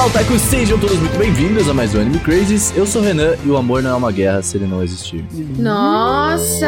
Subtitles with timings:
[0.00, 2.74] Olá, otakus, sejam todos muito bem-vindos a mais um Anime Crazes.
[2.74, 5.22] Eu sou o Renan e o amor não é uma guerra se ele não existir.
[5.58, 6.64] Nossa!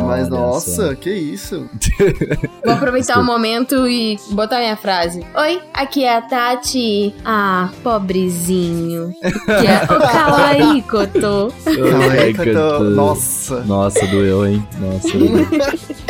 [0.00, 1.68] Ih, Mas nossa, que isso?
[2.64, 5.22] Vou aproveitar o momento e botar minha frase.
[5.36, 7.14] Oi, aqui é a Tati.
[7.22, 9.12] Ah, pobrezinho.
[9.20, 11.52] Que é o Kawaii Koto.
[11.64, 13.60] Caraca, tô- Nossa.
[13.64, 14.66] Nossa, doeu, hein?
[14.80, 15.08] Nossa.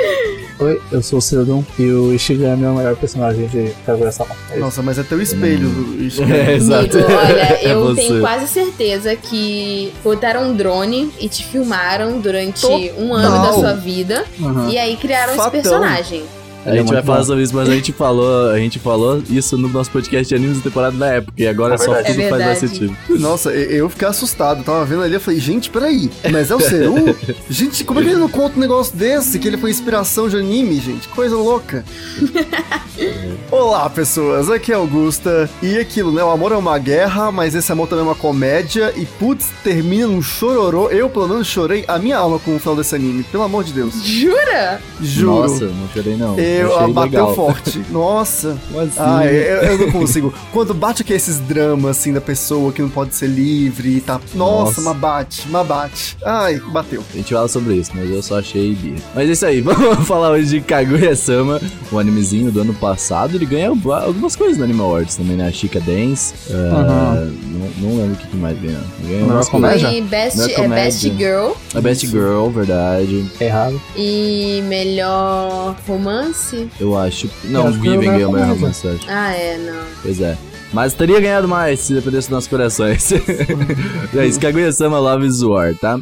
[0.60, 4.34] Oi, eu sou o Seldon e o Ishigami é o melhor personagem de Kaguya-sama.
[4.50, 4.58] É.
[4.58, 5.68] Nossa, mas é teu espelho,
[6.02, 6.20] isso.
[6.30, 6.98] é, exato.
[6.98, 8.00] Amigo, olha, É eu você.
[8.00, 13.46] tenho quase certeza que botaram um drone e te filmaram durante um ano Total.
[13.46, 14.24] da sua vida.
[14.40, 14.68] Uhum.
[14.68, 15.44] E aí criaram Fatão.
[15.44, 16.24] esse personagem.
[16.68, 17.24] A gente É vai muito falar bom.
[17.24, 20.58] sobre isso, mas a gente falou, a gente falou isso no nosso podcast de animes
[20.58, 22.14] da temporada da época, e agora É só verdade.
[22.14, 22.96] tudo É faz mais sentido.
[23.10, 24.62] Nossa, eu fiquei assustado.
[24.62, 26.10] Tava vendo ali, eu falei, gente, peraí.
[26.30, 27.16] Mas é o Seru?
[27.48, 29.38] gente, como é que ele não conta um negócio desse?
[29.38, 31.08] Que ele foi inspiração de anime, gente?
[31.08, 31.84] Coisa louca.
[33.50, 34.50] Olá, pessoas.
[34.50, 35.48] Aqui é Augusta.
[35.62, 36.22] E aquilo, né?
[36.22, 38.92] O amor é uma guerra, mas esse amor também é uma comédia.
[38.96, 40.88] E putz, termina num chororô.
[40.90, 43.22] Eu, pelo menos, chorei a minha alma com o final desse anime.
[43.24, 44.02] Pelo amor de Deus.
[44.04, 44.80] Jura?
[45.00, 45.48] Juro.
[45.48, 46.38] Nossa, não chorei não.
[46.58, 47.34] Eu, Achei bateu legal.
[47.34, 47.84] forte.
[47.90, 48.58] Nossa.
[48.76, 48.92] Assim?
[48.98, 50.32] Ah, eu, eu não consigo.
[50.52, 54.20] Quando bate aqui esses dramas, assim, da pessoa que não pode ser livre e tá.
[54.34, 54.80] Nossa, Nossa.
[54.82, 56.16] mas bate, mas bate.
[56.24, 57.02] Ai, bateu.
[57.12, 58.98] A gente fala sobre isso, mas eu só achei birra.
[59.14, 61.60] Mas é isso aí, vamos falar hoje de Kaguya-sama,
[61.92, 63.34] o animezinho do ano passado.
[63.36, 65.48] Ele ganha algumas coisas no Anime Awards também, né?
[65.48, 66.34] A Chica Dance.
[66.52, 68.80] ah, não, não lembro o que que mais ganhou.
[69.02, 69.88] Ganhou umas comédia?
[69.88, 69.98] coisas.
[69.98, 71.16] Foi Best, Melhor é Best.
[71.16, 73.26] Girl A Best Girl, verdade.
[73.40, 73.80] Errado.
[73.96, 76.37] e melhor romance.
[76.78, 77.30] Eu acho.
[77.44, 79.04] Não, acho o ganhou o melhor melhor romance, eu acho.
[79.08, 79.84] Ah, é, não.
[80.02, 80.36] Pois é.
[80.72, 83.10] Mas teria ganhado mais se dependesse dos nossos corações.
[84.14, 85.98] é isso, Kaguya-sama Love is War, tá?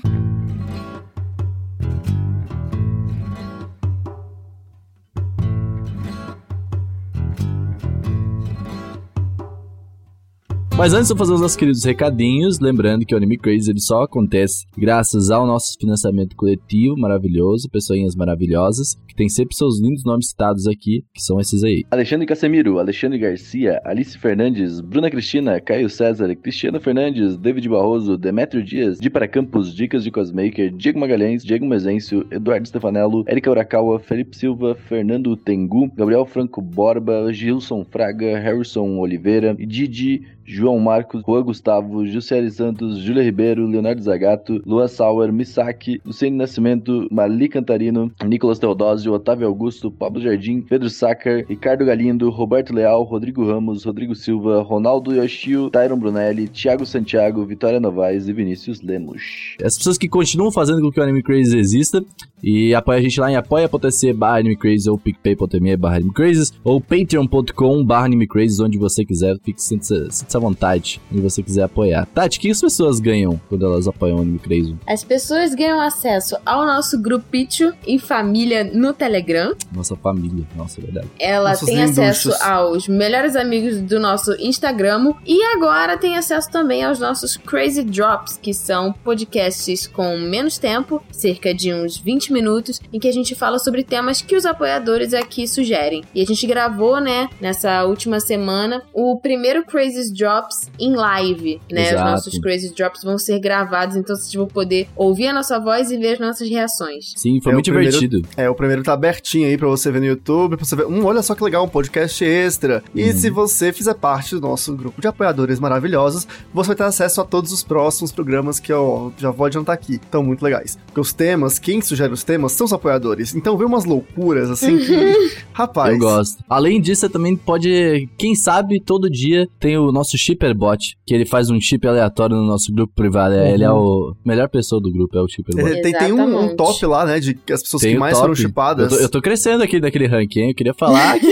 [10.76, 14.02] Mas antes de fazer os nossos queridos recadinhos, lembrando que o Anime Crazy ele só
[14.02, 20.28] acontece graças ao nosso financiamento coletivo maravilhoso, pessoinhas maravilhosas, que tem sempre seus lindos nomes
[20.28, 21.82] citados aqui, que são esses aí.
[21.90, 28.62] Alexandre Casemiro, Alexandre Garcia, Alice Fernandes, Bruna Cristina, Caio César, Cristiano Fernandes, David Barroso, Demetrio
[28.62, 33.98] Dias, Di para Campos, Dicas de Cosmaker, Diego Magalhães, Diego Mezencio, Eduardo Stefanello, Erika Urakawa,
[33.98, 41.42] Felipe Silva, Fernando Tengu, Gabriel Franco Borba, Gilson Fraga, Harrison Oliveira, Didi, João Marcos, Juan
[41.42, 48.58] Gustavo, Jussiele Santos, Júlia Ribeiro, Leonardo Zagato, Luan Sauer, Misaki, Luciene Nascimento, Mali Cantarino, Nicolas
[48.58, 54.62] Teodósio, Otávio Augusto, Pablo Jardim, Pedro Sacker, Ricardo Galindo, Roberto Leal, Rodrigo Ramos, Rodrigo Silva,
[54.62, 59.56] Ronaldo Yoshio, Tyron Brunelli, Thiago Santiago, Vitória Novaes e Vinícius Lemos.
[59.62, 62.04] As pessoas que continuam fazendo com que o Anime Crazy exista
[62.42, 66.52] e apoia a gente lá em apoia.se barra Anime Crazy ou picpay.me barra Anime Crazy
[66.62, 72.06] ou patreon.com barra onde você quiser, fique sinta à vontade, onde você quiser apoiar.
[72.06, 74.76] Tati, o que as pessoas ganham quando elas apoiam o Anime Crazy?
[74.86, 79.54] As pessoas ganham acesso ao nosso grupito em família no Telegram.
[79.72, 81.08] Nossa família, nossa, é verdade.
[81.18, 86.82] Ela Nossos tem acesso aos melhores amigos do nosso Instagram e agora tem acesso também
[86.82, 92.80] aos nossos Crazy Drops, que são podcasts com menos tempo, cerca de uns 20 minutos,
[92.92, 96.02] em que a gente fala sobre temas que os apoiadores aqui sugerem.
[96.14, 101.82] E a gente gravou, né, nessa última semana, o primeiro Crazy Drops em live, né?
[101.82, 102.10] Os Exato.
[102.10, 105.96] nossos Crazy Drops vão ser gravados, então vocês vão poder ouvir a nossa voz e
[105.96, 107.12] ver as nossas reações.
[107.16, 108.28] Sim, foi É, muito primeiro- divertido.
[108.36, 110.86] É, o primeiro tá abertinho aí pra você ver no YouTube, pra você ver.
[110.86, 112.82] Hum, olha só que legal, um podcast extra.
[112.94, 113.12] E Uhum.
[113.12, 117.24] se você fizer parte do nosso grupo de apoiadores maravilhosos, você vai ter acesso a
[117.24, 119.94] todos os próximos programas que eu já vou adiantar aqui.
[119.94, 120.76] Estão muito legais.
[120.86, 123.34] Porque os temas, quem sugere os temas são os apoiadores.
[123.34, 124.96] Então vê umas loucuras assim que.
[125.52, 125.92] Rapaz.
[125.92, 126.44] Eu gosto.
[126.48, 131.26] Além disso, você também pode, quem sabe, todo dia tem o nosso Shipperbot, que ele
[131.26, 133.34] faz um chip aleatório no nosso grupo privado.
[133.34, 135.78] É, Ele é o melhor pessoa do grupo, é o Shipperbot.
[135.78, 137.20] É, tem, tem um, um top lá, né?
[137.20, 138.22] De as pessoas Tem que mais top.
[138.22, 138.92] foram chipadas.
[138.92, 140.48] Eu tô, eu tô crescendo aqui naquele ranking, hein?
[140.50, 141.26] Eu queria falar que.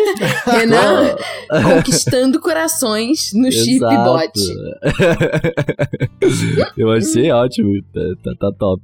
[0.50, 1.14] Renan
[1.76, 4.32] conquistando corações no Chipbot.
[6.76, 7.82] Eu achei ótimo.
[7.92, 8.82] Tá, tá, tá top.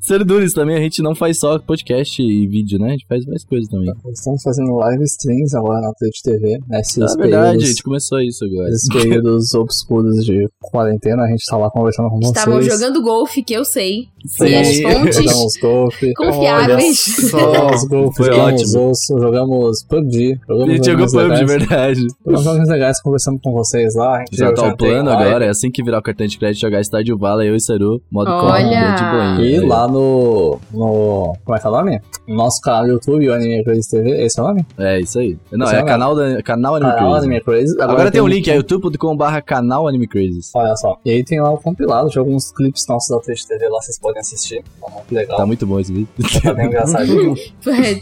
[0.00, 2.88] Serdunes também, a gente não faz só podcast e vídeo, né?
[2.88, 3.92] A gente faz mais coisas também.
[4.12, 6.80] Estamos fazendo live streams agora na Twitch TV, né?
[6.80, 8.68] É verdade, a gente começou isso agora.
[8.68, 12.72] Esses períodos obscuros de quarentena, a gente tá lá conversando com Estavam vocês.
[12.72, 14.08] jogando golfe, que eu sei.
[14.26, 16.14] Sim, E as fontes Jogamos golfe.
[16.14, 17.04] confiáveis.
[17.30, 18.90] Jogamos golfe, Foi jogamos ótimo.
[18.90, 20.32] osso, jogamos PUBG.
[20.48, 22.00] A Jogamos gente jogou PUBG de verdade.
[22.26, 24.16] Jogamos jogos legais conversando com vocês lá.
[24.16, 26.26] A gente Já tá já o plano tem agora, é assim que virar o cartão
[26.26, 28.96] de crédito, jogar Stardew Valley, eu e Seru, modo Olha!
[28.96, 29.04] combo, de
[29.44, 29.56] boinha.
[29.56, 31.34] E lá no, no.
[31.44, 32.00] Como é que é o nome?
[32.28, 34.24] No nosso canal do YouTube, o Anime Crazy TV.
[34.24, 34.66] Esse é o nome?
[34.78, 35.36] É, isso aí.
[35.52, 37.26] Não, Esse é é o canal, da, canal Anime Canal Crazy.
[37.26, 37.80] Anime Crazy.
[37.80, 40.40] Agora, tem um link, é youtube.com.br canal Anime Crazy.
[40.54, 40.98] Olha só.
[41.04, 43.98] E aí tem lá o compilado de alguns clipes nossos da Twitch TV lá, vocês
[43.98, 44.62] podem assistir.
[44.80, 45.36] Tá muito legal.
[45.36, 46.08] Tá muito bom esse vídeo.
[46.42, 47.34] Tá bem engraçadinho.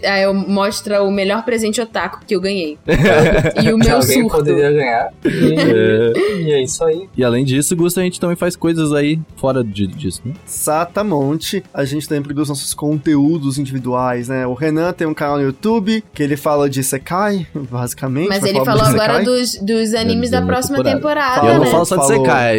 [0.05, 2.79] Aí eu mostra o melhor presente otaku que eu ganhei.
[2.87, 4.37] e o que meu alguém surto.
[4.37, 5.13] poderia ganhar.
[5.25, 6.41] E, É.
[6.43, 7.09] e é isso aí.
[7.17, 10.35] E além disso, Gusta, a gente também faz coisas aí fora de- disso, né?
[10.47, 11.63] Exatamente.
[11.75, 14.47] A gente também produz nossos conteúdos individuais, né?
[14.47, 18.29] O Renan tem um canal no YouTube que ele fala de Sekai, basicamente.
[18.29, 21.35] Mas ele falou agora dos, dos animes da da próxima temporada.
[21.35, 21.71] temporada, eu não né?
[21.71, 22.25] falo só de Falou.
[22.25, 22.55] secar,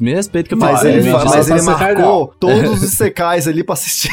[0.00, 0.88] me respeita que eu Mas falo.
[0.88, 4.10] ele, fa- fala mas só ele Sekai, marcou todos os secais ali pra assistir.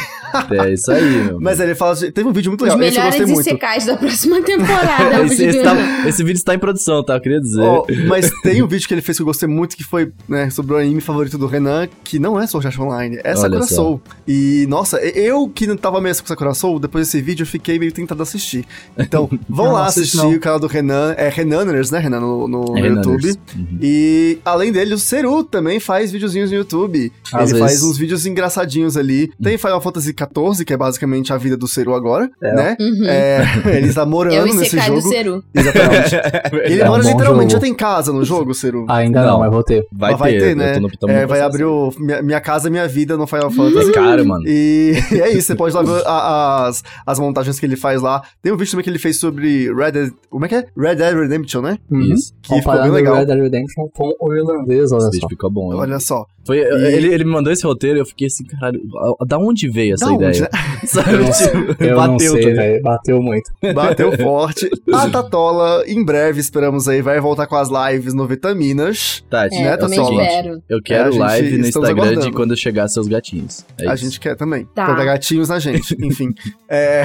[0.50, 1.38] É isso aí, meu.
[1.40, 1.94] Mas ele fala.
[1.94, 2.88] Teve um vídeo muito Os legal.
[2.88, 3.44] Esse eu melhores gostei muito.
[3.44, 5.14] secais da próxima temporada.
[5.16, 7.16] eu esse, esse, tá- esse vídeo está em produção, tá?
[7.16, 7.60] Eu queria dizer.
[7.60, 10.48] Ó, mas tem um vídeo que ele fez que eu gostei muito, que foi né,
[10.48, 13.62] sobre o anime favorito do Renan, que não é Sword Art Online, é Olha Sakura
[13.64, 13.74] só.
[13.74, 14.00] Soul.
[14.26, 17.78] E, nossa, eu que não tava mesmo com Sakura Soul, depois desse vídeo eu fiquei
[17.78, 18.64] meio tentado assistir.
[18.98, 20.34] Então, vão Não, lá assiste assistir não.
[20.34, 23.06] o canal do Renan, é Renaners, né, Renan, no, no- É Renaners.
[23.06, 23.31] YouTube.
[23.56, 23.78] Uhum.
[23.80, 27.12] E, além dele, o Seru também faz videozinhos no YouTube.
[27.32, 27.80] Às ele vezes.
[27.80, 29.30] faz uns vídeos engraçadinhos ali.
[29.42, 32.54] Tem Final Fantasy XIV, que é basicamente a vida do Seru agora, É.
[32.54, 32.76] né?
[32.80, 33.04] Uhum.
[33.06, 33.42] É,
[33.78, 35.08] ele está morando nesse Isekai do jogo.
[35.08, 35.44] Seru.
[35.54, 36.14] Exatamente.
[36.72, 37.60] Ele É um mora bom literalmente, jogo.
[37.60, 38.86] já tem casa no jogo, Seru.
[38.88, 39.84] Ainda não, mas vou ter.
[39.92, 40.72] Vai, vai ter, ter, eu né?
[40.76, 41.44] É, vai processo.
[41.46, 43.92] abrir o minha, Minha Casa Minha Vida no Final É Fantasy.
[43.92, 44.44] caro, mano.
[44.46, 48.00] E, e é isso, você pode lá ver a- as, as montagens que ele faz
[48.02, 48.22] lá.
[48.42, 50.12] Tem um vídeo também que ele fez sobre Red Dead.
[50.30, 50.66] Como é que é?
[50.76, 51.78] Red Dead Redemption, né?
[51.90, 52.32] Isso.
[52.42, 53.16] Que ficou bem Comparando legal.
[53.22, 55.28] Red Dead Redemption com o irlandês, olha Esse só.
[55.28, 55.74] ficou bom.
[55.74, 56.24] Olha só.
[56.44, 58.80] Foi, E- ele, ele me mandou esse roteiro e eu fiquei assim, caralho,
[59.28, 60.42] da onde veio essa Da onde, ideia?
[60.42, 60.48] né?
[60.84, 61.32] Sabe?
[61.32, 62.82] Sei, Tipo, eu não bateu sei, velho.
[62.82, 63.52] Bateu muito.
[63.72, 64.68] Bateu forte.
[64.92, 69.24] A Tatola, em breve, esperamos aí, vai voltar com as lives no Vitaminas.
[69.30, 70.22] Tati, É, Né, Tatola?
[70.24, 70.62] espero.
[70.68, 72.32] eu quero É, live no Instagram de aguardando.
[72.32, 73.64] quando chegar seus gatinhos.
[73.78, 74.04] É a isso.
[74.04, 74.66] gente quer também.
[74.74, 74.86] Tá.
[74.86, 76.30] Pra dar gatinhos na gente, enfim.
[76.74, 77.04] É,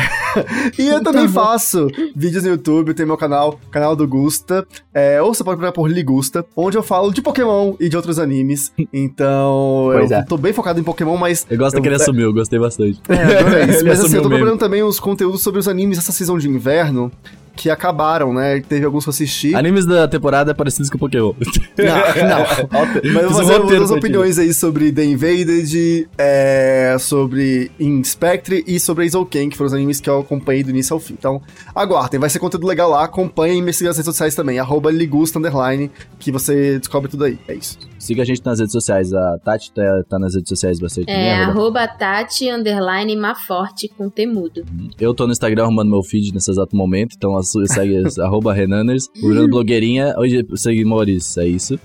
[0.79, 4.65] E eu também Tá faço vídeos no YouTube, tem meu canal, canal do Gusta.
[4.93, 8.17] É, ou você pode procurar por Ligusta, onde eu falo de Pokémon e de outros
[8.17, 8.71] animes.
[8.93, 10.23] Então, Pois eu é.
[10.23, 11.45] tô bem focado em Pokémon, mas.
[11.49, 12.99] Eu gosto eu- que ele assumiu, eu gostei bastante.
[13.09, 13.85] É, adorei isso.
[13.85, 14.29] Mas assim, eu tô mesmo.
[14.29, 17.11] procurando também os conteúdos sobre os animes dessa season de inverno.
[17.57, 18.61] Que acabaram, né?
[18.61, 19.55] Teve alguns que eu assisti.
[19.55, 21.33] Animes da temporada parecidos com Pokémon.
[21.77, 23.03] Não, não.
[23.13, 23.93] Mas eu vou fazer ti.
[23.93, 29.99] opiniões aí sobre The Invaded, é, sobre Inspectre e sobre Aizouken, que foram os animes
[29.99, 31.13] que eu acompanhei do início ao fim.
[31.13, 31.41] Então,
[31.75, 34.91] aguardem, vai ser conteúdo legal lá, acompanhem e me sigam nas redes sociais também, arroba
[34.91, 37.39] ligusta, underline, que você descobre tudo aí.
[37.47, 37.77] É isso.
[37.99, 39.13] Siga a gente nas redes sociais.
[39.13, 41.09] A Tati tá, tá nas redes sociais bastante.
[41.09, 44.63] É, arroba- Tati, underline, Maforte, com temudo.
[44.99, 48.53] Eu tô no Instagram arrumando meu feed nesse exato momento, então a sua- segue arroba
[48.53, 49.07] Renaners.
[49.21, 51.79] O Bruno Blogueirinha, hoje seguimores, é isso.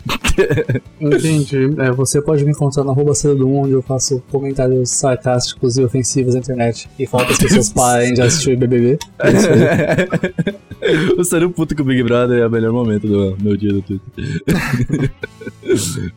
[1.00, 1.56] Entendi.
[1.79, 6.35] É, você pode me encontrar no arroba Cedo1, onde eu faço comentários sarcásticos e ofensivos
[6.35, 6.88] na internet.
[6.99, 8.99] E falo que as pessoas parem de assistir BBB.
[10.81, 13.56] É o ser um puto com o Big Brother é o melhor momento do meu
[13.56, 15.12] dia do Twitter.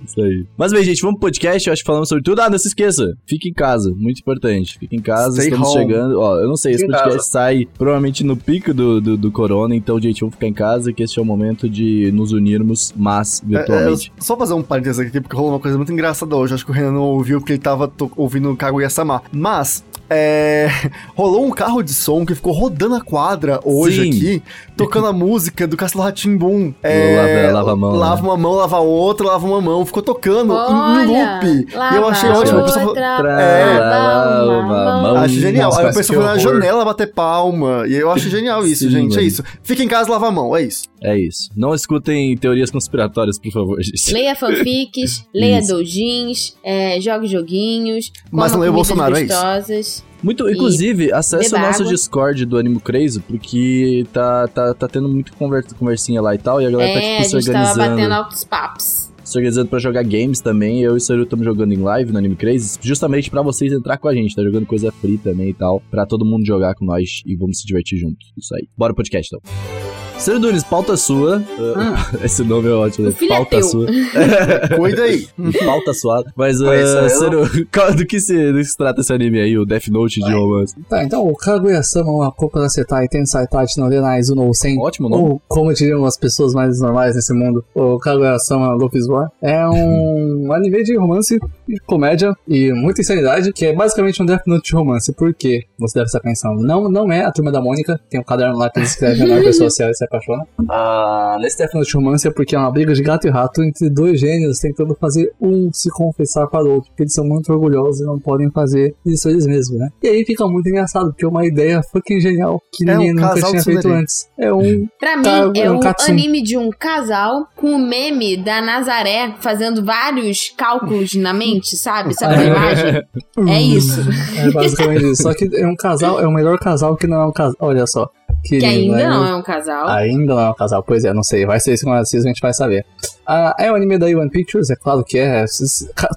[0.06, 0.46] Isso aí.
[0.58, 1.68] Mas bem, gente, vamos pro podcast.
[1.68, 2.42] Eu acho que falamos sobre tudo.
[2.42, 3.06] Ah, não se esqueça.
[3.28, 3.94] Fique em casa.
[3.96, 4.78] Muito importante.
[4.80, 5.34] Fique em casa.
[5.34, 5.82] Stay estamos home.
[5.82, 6.20] chegando.
[6.20, 9.76] Ó, eu não sei, esse Fique podcast sai provavelmente no pico do, do, do corona.
[9.76, 10.92] Então, gente, vamos ficar em casa.
[10.94, 14.12] Que esse é o momento de nos unirmos, mas virtualmente.
[14.16, 16.54] É, é, só fazer um parênteses aqui, porque rolou uma coisa muito engraçada hoje.
[16.54, 19.22] Acho que o Renan não ouviu porque ele tava ouvindo o Kaguya-sama.
[19.32, 20.70] Mas, é,
[21.16, 24.10] rolou um carro de som que ficou rodando a quadra hoje Sim.
[24.10, 24.44] aqui,
[24.78, 26.74] tocando a música do Castelo Ratimbum.
[26.84, 27.98] lava- lava a mão, né?
[27.98, 29.75] Lava uma mão, lava outra, lava uma mão.
[29.84, 31.08] Ficou tocando em- em Olha,
[31.42, 31.68] loop.
[31.92, 32.60] E eu achei a ótimo.
[32.60, 33.78] A pessoa falou, outra, É.
[33.80, 35.02] a mão.
[35.02, 35.16] mão.
[35.18, 35.66] Acho genial.
[35.70, 37.84] Nossa, Aí a mas pessoa que foi na janela bater palma.
[37.88, 39.14] E eu acho genial isso, Sim, gente.
[39.14, 39.28] É mano.
[39.28, 39.44] isso.
[39.64, 40.56] Fica em casa, lava a mão.
[40.56, 40.84] É isso.
[41.02, 41.50] É isso.
[41.56, 44.14] Não escutem teorias conspiratórias, por favor, gente.
[44.14, 49.34] Leia fanfics, leia doujins, é, jogue joguinhos, Mas não leia o Bolsonaro, é isso?
[49.34, 50.04] gostosas.
[50.24, 51.94] Muito, inclusive, acesse o nosso água.
[51.94, 55.32] Discord do Animo Crazy, porque tá, tá, tá tendo muito
[55.78, 57.82] conversinha lá e tal, e a galera tá, É, tipo, a se gente tava batendo
[57.92, 58.14] organizando.
[58.16, 59.05] altos papos.
[59.36, 60.82] Se organizando pra jogar games também.
[60.82, 63.98] Eu e o Saru estamos jogando em live no Anime Crazy, justamente pra vocês entrar
[63.98, 66.86] com a gente, tá jogando coisa free também e tal, pra todo mundo jogar com
[66.86, 68.32] nós e vamos se divertir juntos.
[68.38, 68.66] Isso aí.
[68.78, 69.95] Bora pro podcast, então.
[70.18, 71.38] Ciro Dunes, pauta sua.
[71.38, 73.16] Uh, Esse nome é ótimo, O né?
[73.22, 73.64] é Pauta teu.
[73.64, 73.86] sua.
[74.76, 75.28] Cuida aí.
[75.64, 76.32] Pauta suada.
[76.36, 76.68] Mas, uh,
[77.10, 80.20] Ciro, qual- do que, se, do que se trata esse anime aí, o Death Note
[80.22, 80.74] de romance?
[80.90, 85.24] Tá, então o Kaguya-sama wa Kokurasetai Tensai Tachi no Renai Zuno Sen Ótimo nome.
[85.24, 90.52] ou como diriam as pessoas mais normais nesse mundo, o Kaguya-sama Luffy's War é um
[90.54, 91.38] anime de romance
[91.70, 95.14] e comédia e muita insanidade, que é basicamente um Death Note de romance.
[95.14, 95.66] Por quê?
[95.78, 96.64] Você deve estar pensando.
[96.64, 99.36] Não, não é a Turma da Mônica, tem um caderno lá que eles escrevem na
[99.42, 100.44] pessoa social e se apaixona.
[100.70, 103.64] Ah, nesse Death Note de romance é porque é uma briga de gato e rato
[103.64, 107.52] entre dois gênios tentando fazer um se confessar para o outro, porque eles são muito
[107.52, 109.90] orgulhosos e não podem fazer isso eles mesmos, né?
[110.04, 113.14] E aí fica muito engraçado, porque é uma ideia fucking genial que É um ninguém
[113.14, 114.30] nunca casal tinha feito antes.
[114.38, 118.38] É um Pra mim, é é um um anime de um casal com o meme
[118.38, 122.14] da Nazaré fazendo vários cálculos na mente, sabe?
[122.14, 123.04] Sabe a imagem?
[123.48, 124.02] É isso.
[124.38, 125.24] É basicamente isso.
[125.24, 127.56] Só que é um casal, é o melhor casal que não é um casal.
[127.60, 128.10] Olha só.
[128.46, 129.88] Que ainda não é um casal.
[129.88, 131.46] Ainda não é um casal, pois é, não sei.
[131.46, 132.86] Vai ser segunda season, a gente vai saber.
[133.28, 135.46] Ah, é um anime da One Pictures, é claro que é.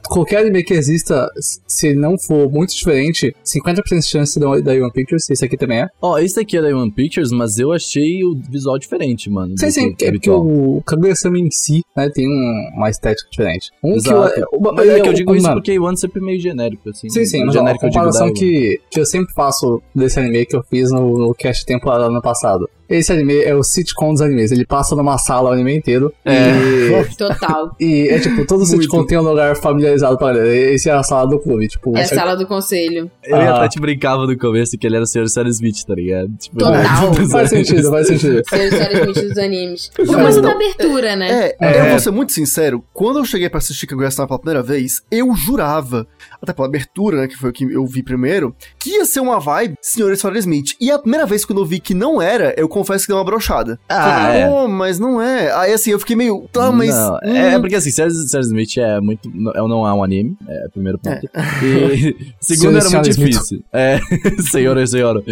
[0.09, 1.29] Qualquer anime que exista,
[1.67, 5.83] se não for muito diferente, 50% de chance da da One Pictures, esse aqui também
[5.83, 5.87] é.
[6.03, 9.55] Ó, esse aqui é da One Pictures, mas eu achei o visual diferente, mano.
[9.59, 13.71] Sim, sim, é porque o Kaguya-sama em si, né, tem um- uma estética diferente.
[13.83, 14.35] Um Exato.
[14.35, 16.91] que eu, Mas é que eu digo isso mano, porque One sempre é meio genérico,
[16.91, 17.09] assim.
[17.09, 18.39] Sim, sim, mas ó, a genérico eu digo da comparação One.
[18.39, 22.21] que, que eu sempre faço desse anime que eu fiz no, no cast temporada ano
[22.23, 22.69] passado.
[22.89, 24.51] Esse anime é o sitcom dos animes.
[24.53, 26.13] Ele passa numa sala o anime inteiro.
[26.25, 27.75] E, Total.
[27.79, 30.49] e é tipo, todo sitcom tem um lugar familiarizado pra galera.
[30.55, 31.69] Esse é a sala do clube.
[31.69, 33.11] Tipo, É a esse- sala do conselho.
[33.23, 33.57] Ele Ah.
[33.59, 35.29] até te brincava no começo que ele era o Sr.
[35.29, 36.31] Sam Smith, tá ligado?
[36.39, 37.15] Tipo, Total.
[37.31, 38.41] faz sentido, faz sentido.
[38.41, 39.91] Os séries Smith dos animes.
[39.95, 41.53] Por Mas causa da abertura, né?
[41.61, 45.03] É, eu vou ser muito sincero, quando eu cheguei pra assistir Kaguya-sama pela primeira vez,
[45.11, 46.07] eu jurava,
[46.41, 49.39] até pela abertura, né, que foi o que eu vi primeiro, que ia ser uma
[49.41, 50.75] vibe Senhor Sawyer Smith.
[50.81, 53.25] E a primeira vez quando eu vi que não era, eu confesso que deu uma
[53.25, 53.79] brochada.
[53.89, 54.49] Ah, Falei, é.
[54.49, 55.53] "Pô, mas não é.
[55.53, 56.91] Aí assim, eu fiquei meio, tá, mas...
[56.95, 57.91] Não, hum, é, é porque assim.
[57.91, 58.41] Sr.
[58.41, 59.31] Smith é muito.
[59.33, 61.29] Não, não é um anime, é o primeiro ponto.
[61.63, 63.31] E segundo era Senhor muito Smith.
[63.33, 63.65] difícil.
[63.73, 63.99] É,
[64.51, 65.23] senhora, senhora.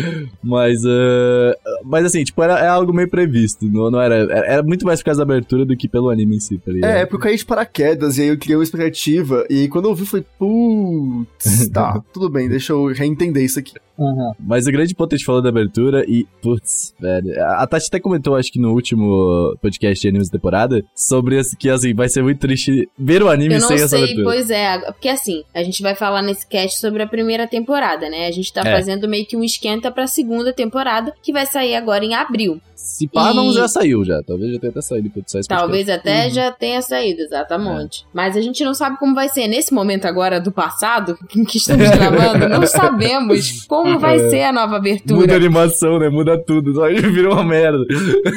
[0.42, 3.64] Mas, ah, mas assim, tipo, era, é algo meio previsto.
[3.66, 6.36] Não, não era, era, era muito mais por causa da abertura do que pelo anime
[6.36, 6.90] em si, tá ligado?
[6.90, 9.44] É, é porque eu caí de paraquedas e aí eu criei uma expectativa.
[9.48, 13.74] E quando eu vi, eu falei, putz, tá, tudo bem, deixa eu reentender isso aqui.
[13.98, 14.32] Uhum.
[14.38, 17.32] Mas o grande ponto a gente falou da abertura e, putz, velho.
[17.44, 21.56] A Tati até comentou, acho que no último podcast de animes da temporada, sobre esse,
[21.56, 24.24] que, assim, vai ser muito triste ver o anime Eu não sem essa sei, abertura.
[24.24, 24.78] pois é.
[24.92, 28.26] Porque assim, a gente vai falar nesse cast sobre a primeira temporada, né?
[28.26, 28.72] A gente tá É.
[28.76, 32.60] fazendo meio que um esquenta pra segunda temporada, que vai sair agora em abril.
[32.74, 34.22] Se pá, não já saiu já.
[34.22, 35.48] Talvez já tenha até saído quando podcast.
[35.48, 36.30] Talvez até Uhum.
[36.30, 38.04] já tenha saído, exatamente.
[38.12, 39.48] Mas a gente não sabe como vai ser.
[39.48, 44.28] Nesse momento agora do passado, em que estamos gravando, não sabemos como vai É.
[44.30, 45.36] ser a nova Muda a abertura.
[45.36, 46.08] animação, né?
[46.08, 46.74] Muda tudo.
[46.74, 47.78] Só virou uma merda.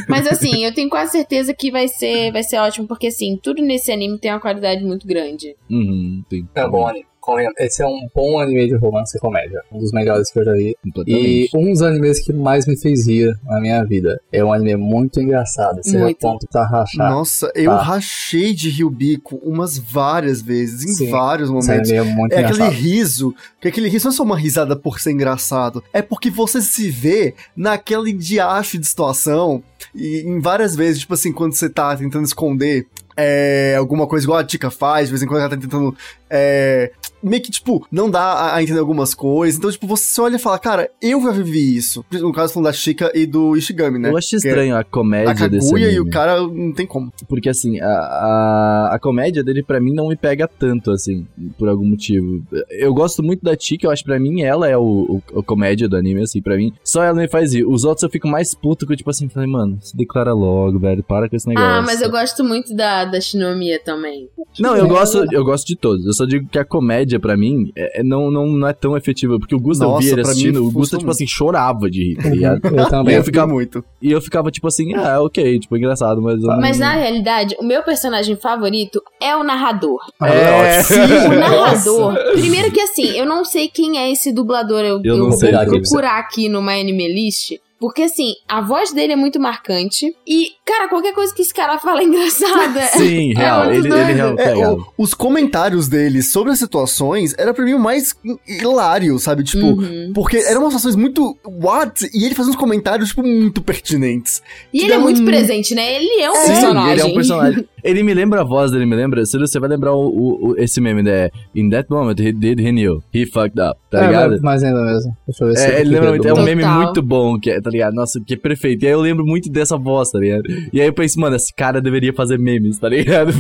[0.08, 3.62] Mas assim, eu tenho quase certeza que vai ser, vai ser ótimo, porque assim, tudo
[3.62, 5.56] nesse anime tem uma qualidade muito grande.
[5.70, 6.48] Uhum, tem.
[6.56, 7.06] É bom anime.
[7.30, 7.56] Convenhamos.
[7.60, 9.62] Esse é um bom anime de romance e comédia.
[9.72, 10.76] Um dos melhores que eu já vi.
[11.08, 14.20] E um dos animes que mais me fez rir na minha vida.
[14.32, 15.80] É um anime muito engraçado.
[15.84, 16.18] Você Muito.
[16.20, 17.10] ponto pra rachar.
[17.12, 17.82] Nossa, eu Tá.
[17.82, 21.12] rachei de rio bico umas várias vezes, em Sim.
[21.12, 21.92] vários Esse momentos.
[21.92, 22.74] anime é muito É aquele engraçado.
[22.82, 26.62] riso, que aquele riso não é só uma risada por ser engraçado, é porque você
[26.62, 31.96] se vê naquele diacho de situação, e em várias vezes, tipo assim, quando você tá
[31.96, 32.88] tentando esconder
[33.22, 35.94] é, alguma coisa igual a Tika faz, de vez em quando ela tá tentando.
[36.30, 36.90] É,
[37.22, 39.58] meio que, tipo, não dá a, a entender algumas coisas.
[39.58, 42.06] Então, tipo, você olha e fala, cara, eu já vivi isso.
[42.12, 44.10] No caso, falando da Chica e do Ishigami, né?
[44.10, 45.98] Eu acho é estranho a comédia A desse Kaguya anime.
[45.98, 47.12] e o cara não tem como.
[47.28, 51.26] Porque assim, a, a, a comédia dele pra mim não me pega tanto, assim,
[51.58, 52.44] por algum motivo.
[52.70, 55.44] Eu gosto muito da Tika, eu acho que pra mim ela é o, o, a
[55.44, 56.74] comédia do anime, assim, pra mim.
[56.84, 57.66] Só ela me faz rir.
[57.66, 61.04] Os outros eu fico mais puto que, tipo assim, falei, mano, se declara logo, velho,
[61.04, 61.70] para com esse negócio.
[61.70, 64.30] Ah, mas eu gosto muito da, da Shinomiya também.
[64.60, 66.06] Não, eu gosto, eu gosto de todos.
[66.06, 68.98] Eu só digo que a comédia, pra mim, é, é- não, não, não é tão
[68.98, 69.40] efetiva.
[69.40, 71.90] Porque o Gusta, eu Nossa, via ele pra mim, assistindo, o Gusta, tipo assim, chorava
[71.90, 72.62] de rir, tá ligado?
[72.68, 73.16] Eu também.
[73.16, 73.84] Eu ficava- muito.
[74.02, 76.42] E eu ficava, tipo assim, ah, ok, tipo, engraçado, mas...
[76.42, 80.00] eu não- Mas na realidade, o meu personagem favorito é o narrador.
[80.22, 80.82] É,
[81.28, 82.14] O narrador.
[82.34, 84.80] Primeiro que assim, eu não sei quem é esse dublador.
[84.82, 85.52] Eu, Eu eu não vou sei.
[85.52, 87.54] procurar aqui no My Anime List.
[87.80, 90.14] Porque assim, a voz dele é muito marcante.
[90.28, 92.82] E, cara, qualquer coisa que esse cara fala é engraçada.
[92.98, 97.34] Sim, É real, muito ele, ele real É, o- os comentários dele sobre as situações
[97.38, 98.14] era pra mim o mais
[98.48, 99.44] hilário, sabe?
[99.44, 100.12] Tipo, Uhum.
[100.14, 101.38] porque eram umas situações muito.
[101.46, 102.10] What?
[102.14, 104.42] E ele fazia uns comentários, tipo, muito pertinentes.
[104.74, 105.96] E ele é muito um- presente, né?
[105.96, 106.92] Ele é um Sim, personagem.
[106.92, 107.68] ele é um personagem.
[107.82, 109.26] Ele me lembra a voz dele, me lembra?
[109.26, 111.30] Se você vai lembrar o, o- o- esse meme, né?
[111.56, 113.02] In that moment, he did, he knew.
[113.14, 114.42] He fucked up, tá É, ligado?
[114.42, 115.16] mais ainda mesmo.
[115.26, 116.46] Deixa eu ver se É, ele lembra muito, é um Total.
[116.56, 117.94] meme muito bom, que é, tá ligado?
[117.94, 118.84] Nossa, que perfeito.
[118.84, 120.44] E aí eu lembro muito dessa voz, tá ligado?
[120.74, 123.32] E aí eu pensei, mano, esse cara deveria fazer memes, tá ligado?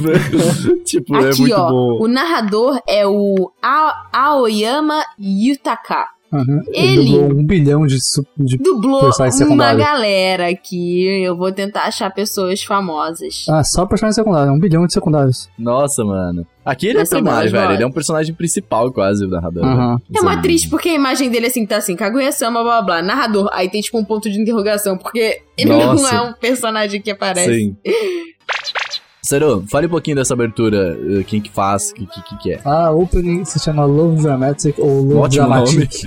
[0.86, 2.03] tipo, é Aqui, muito ó, bom.
[2.03, 6.05] o narrador é o A- Aoyama Yutaka.
[6.31, 6.62] Uhum.
[6.71, 7.98] Ele- dublou um bilhão de,
[8.38, 9.09] de Dublou
[9.50, 11.24] uma galera aqui.
[11.24, 13.45] Eu vou tentar achar pessoas famosas.
[13.50, 15.50] Ah, só personagem secundário, um bilhão de secundários.
[15.57, 16.45] Nossa, mano.
[16.63, 17.71] Aqui ele é primário, velho.
[17.74, 19.65] Ele é um personagem principal, quase, o narrador.
[19.65, 19.98] Né?
[20.15, 23.50] É uma atriz, porque a imagem dele assim tá assim, Kaguya-sama, blá blá blá, narrador.
[23.51, 26.15] Aí tem tipo um ponto de interrogação, porque ele não Nossa.
[26.15, 27.53] é um personagem que aparece.
[27.53, 27.75] Sim.
[29.29, 30.98] Seru, fale um pouquinho dessa abertura.
[31.19, 32.59] eh, Quem que faz, o que, que, que é?
[32.65, 36.03] A opening se chama Love Dramatic ou Love Ótimo Dramatic.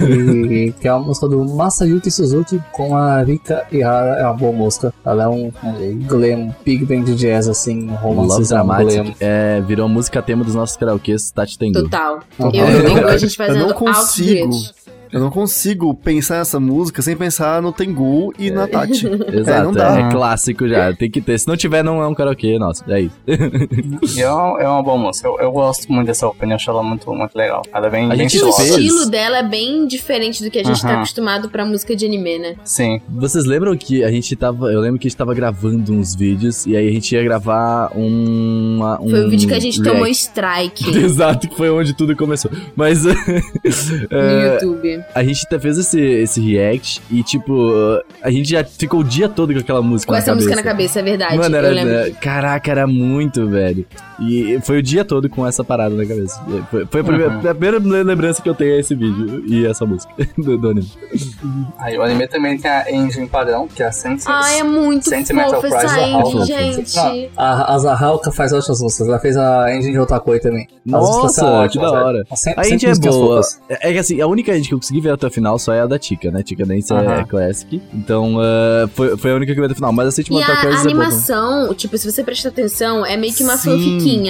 [0.00, 4.16] E, que é uma música do Masayuki Suzuki com a Rika Ihara.
[4.20, 4.92] É uma boa música.
[5.04, 8.42] Ela é um, um glam, big band de jazz, assim, um glam.
[8.42, 11.82] Dramatic é, virou música tema dos nossos karaokês Tati Tengu.
[11.82, 12.20] Total.
[12.38, 12.50] Uhum.
[12.52, 14.50] Eu Eu e o não- Tengu, a gente eu fazendo não altos consigo.
[15.16, 19.06] Eu não consigo pensar nessa música sem pensar no Tengu e na Tati.
[19.06, 19.98] Exato, É, não dá.
[19.98, 20.92] é, clássico já.
[20.92, 21.38] Tem que ter.
[21.38, 22.84] Se não tiver, não é um karaokê, nossa.
[22.86, 23.16] É isso.
[24.18, 25.26] É uma, é uma boa música.
[25.28, 27.62] Eu, eu gosto muito dessa opening, eu acho ela muito, muito legal.
[27.72, 30.64] Ela é bem, A bem gente o estilo dela é bem diferente do que a
[30.64, 30.96] gente tá Aham.
[30.98, 32.56] acostumado pra música de anime, né?
[32.64, 33.00] Sim.
[33.08, 34.70] Vocês lembram que a gente tava.
[34.70, 37.90] Eu lembro que a gente tava gravando uns vídeos e aí a gente ia gravar
[37.96, 38.80] um.
[39.00, 40.16] um Foi o vídeo que a gente tomou react.
[40.24, 42.50] strike Exato, que foi onde tudo começou.
[42.74, 43.12] Mas no
[44.10, 45.04] é, YouTube.
[45.14, 47.72] A gente fez esse, esse react e, tipo,
[48.22, 50.44] a gente já ficou o dia todo com aquela música Com na essa cabeça.
[50.48, 51.36] música na cabeça, é verdade.
[51.36, 53.86] Mano, era, caraca, era muito, velho.
[54.20, 56.40] E foi o dia todo com essa parada na cabeça.
[56.70, 57.38] Foi, foi a, primeira, Uhum.
[57.50, 60.90] a primeira lembrança que eu tenho é esse vídeo e essa música do, do anime.
[61.78, 64.24] Aí o anime também tem a engine padrão, que é a Sense.
[64.28, 67.30] Ai, é muito Sentimental fofa Prize essa engine, gente.
[67.36, 69.08] A, a Zahalka faz ótimas músicas.
[69.08, 70.66] Ela fez a engine de Otakoi também.
[70.86, 72.16] As músicas são Nossa, ótimas, que da velho.
[72.16, 72.24] hora.
[72.34, 73.40] Sempre- A gente é boa.
[73.68, 75.72] É é que assim, a única gente que eu consegui ver até o final só
[75.72, 76.42] é a da Tika, né?
[76.42, 77.24] Tika Dance é Aham.
[77.24, 77.80] classic.
[77.92, 79.92] Então, uh, foi, foi a única que eu vi até o final.
[79.92, 81.04] Mas a Sentimental a Crisis é boa.
[81.04, 83.70] animação, tipo, se você prestar atenção, é meio que uma Sim.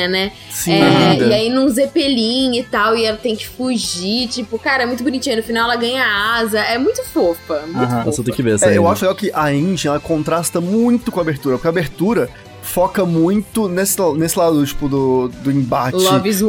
[0.09, 0.33] Né?
[0.51, 4.83] Sim, É, e aí num zeppelin e tal, e ela tem que fugir, tipo, cara,
[4.85, 5.37] é muito bonitinho.
[5.37, 7.61] No final ela ganha asa, é muito fofa.
[7.67, 8.05] Muito Aham.
[8.05, 8.77] Nossa, eu tenho que ver essa É, aí.
[8.77, 12.29] eu acho legal que a engine ela contrasta muito com a abertura, porque a abertura
[12.67, 15.97] foca muito nesse, nesse lado, tipo, do, do embate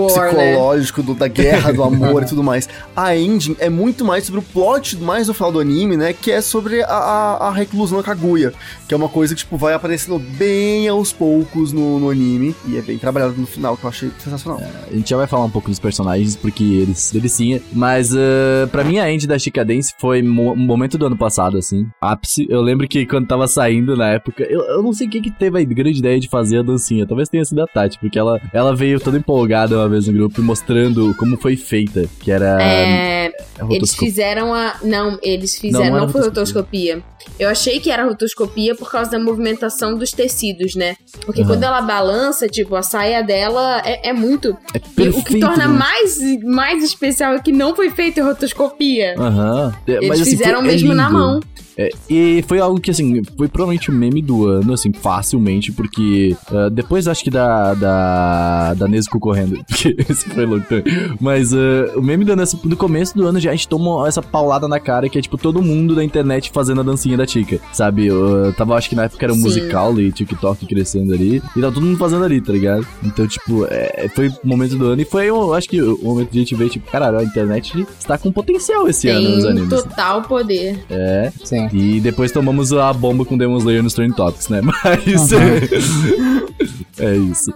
[0.06, 0.30] War, né?
[0.30, 2.68] psicológico, do- da guerra, do amor e tudo mais.
[2.96, 6.14] A engine é muito mais sobre o plot, mais no final do anime, né?
[6.14, 8.54] Que é sobre a, a, a reclusão da Kaguya.
[8.88, 12.56] Que é uma coisa que, tipo, vai aparecendo bem aos poucos no, no anime.
[12.68, 14.62] E é bem trabalhado no final, que eu achei sensacional.
[14.92, 17.62] A gente já vai falar um pouco dos personagens, porque eles delicinha.
[17.72, 21.18] Mas uh, pra mim a end da Chica Dance foi mo- um momento do ano
[21.18, 21.86] passado, assim.
[22.02, 22.48] Ápice.
[22.50, 25.60] Eu lembro que quando tava saindo na época, eu, eu não sei quem que teve
[25.60, 27.06] a grande ideia de fazer a dancinha.
[27.06, 30.42] Talvez tenha sido a Tati, porque ela, ela veio toda empolgada uma vez no grupo
[30.42, 32.06] mostrando como foi feita.
[32.20, 32.62] Que era.
[32.62, 33.32] É,
[33.70, 34.76] eles fizeram a.
[34.84, 35.86] Não, eles fizeram.
[35.86, 36.96] Não, Não, não foi rotoscopia.
[36.96, 37.18] rotoscopia.
[37.40, 40.96] Eu achei que era rotoscopia por causa da movimentação dos tecidos, né?
[41.26, 41.50] Porque Aham.
[41.50, 44.56] quando ela balança, tipo, a saia dela é, é muito.
[44.74, 45.78] É E o que perfeito, torna né?
[45.78, 49.16] mais, mais especial é que não foi feito em rotoscopia.
[49.18, 49.74] Aham.
[49.88, 51.20] É, Eles mas, assim, fizeram foi- é mesmo na lindo.
[51.20, 51.40] mão.
[51.78, 56.36] É, e foi algo que, assim, foi provavelmente o meme do ano, assim, facilmente, porque
[56.52, 60.84] ah, depois acho que da, da, da Nezuko correndo, porque esse foi louco também.
[61.20, 64.06] Mas ah, o meme do ano, assim, no começo do ano já a gente tomou
[64.08, 67.26] essa paulada na cara, que é tipo todo mundo da internet fazendo a dancinha da
[67.26, 68.08] Tika, sabe?
[68.08, 71.74] Eu, tava, acho que na época era um musical e TikTok crescendo ali, e tava
[71.74, 72.88] todo mundo fazendo ali, tá ligado?
[73.04, 76.32] Então, tipo, é, foi o momento do ano e foi, eu acho que o momento
[76.32, 79.52] de a gente ver, tipo, caralho, a internet está com potencial esse ano nos Tem
[79.52, 79.70] animes.
[79.70, 80.84] total poder.
[80.90, 81.67] É, Sim.
[81.74, 84.62] E depois tomamos a bomba com Demon Slayer nos Trend Topics, né?
[84.66, 85.32] Mas.
[87.00, 87.52] é isso.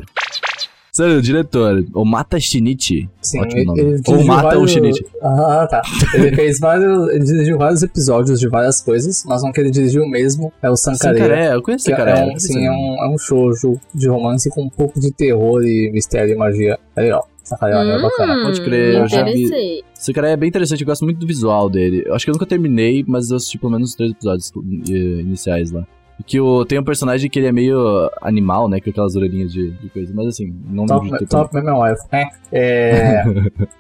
[0.94, 3.10] Sério, diretor, o Mata Shinichi.
[3.22, 3.80] Sim, Ótimo nome.
[3.80, 5.06] ele Ou Mata o vários- Shinichi.
[5.22, 5.82] Ah, tá.
[6.14, 7.08] Ele fez vários.
[7.10, 10.76] Ele dirigiu vários episódios de várias coisas, mas um que ele dirigiu mesmo é o
[10.76, 11.28] Sankareira.
[11.30, 12.20] Sankaré, eu conheço Sankaré.
[12.20, 15.64] é, um, sim, é um, é um shoujo de romance com um pouco de terror
[15.64, 16.78] e mistério e magia.
[16.98, 17.26] É legal.
[17.52, 18.44] Sankareira é bacana.
[18.44, 19.32] Pode crer, eu já vi.
[19.32, 19.84] Hum, interessei.
[19.94, 22.04] Sankaré é bem interessante, eu gosto muito do visual dele.
[22.06, 24.52] Eu acho que eu nunca terminei, mas eu assisti pelo menos os três episódios
[24.90, 25.86] eh, iniciais lá.
[26.26, 28.80] Que o, tem um personagem que ele é meio animal, né?
[28.80, 30.12] Com aquelas orelhinhas de, de coisa.
[30.16, 32.02] Mas assim, não Top, ter top Meme Wife.
[32.12, 33.24] É, é,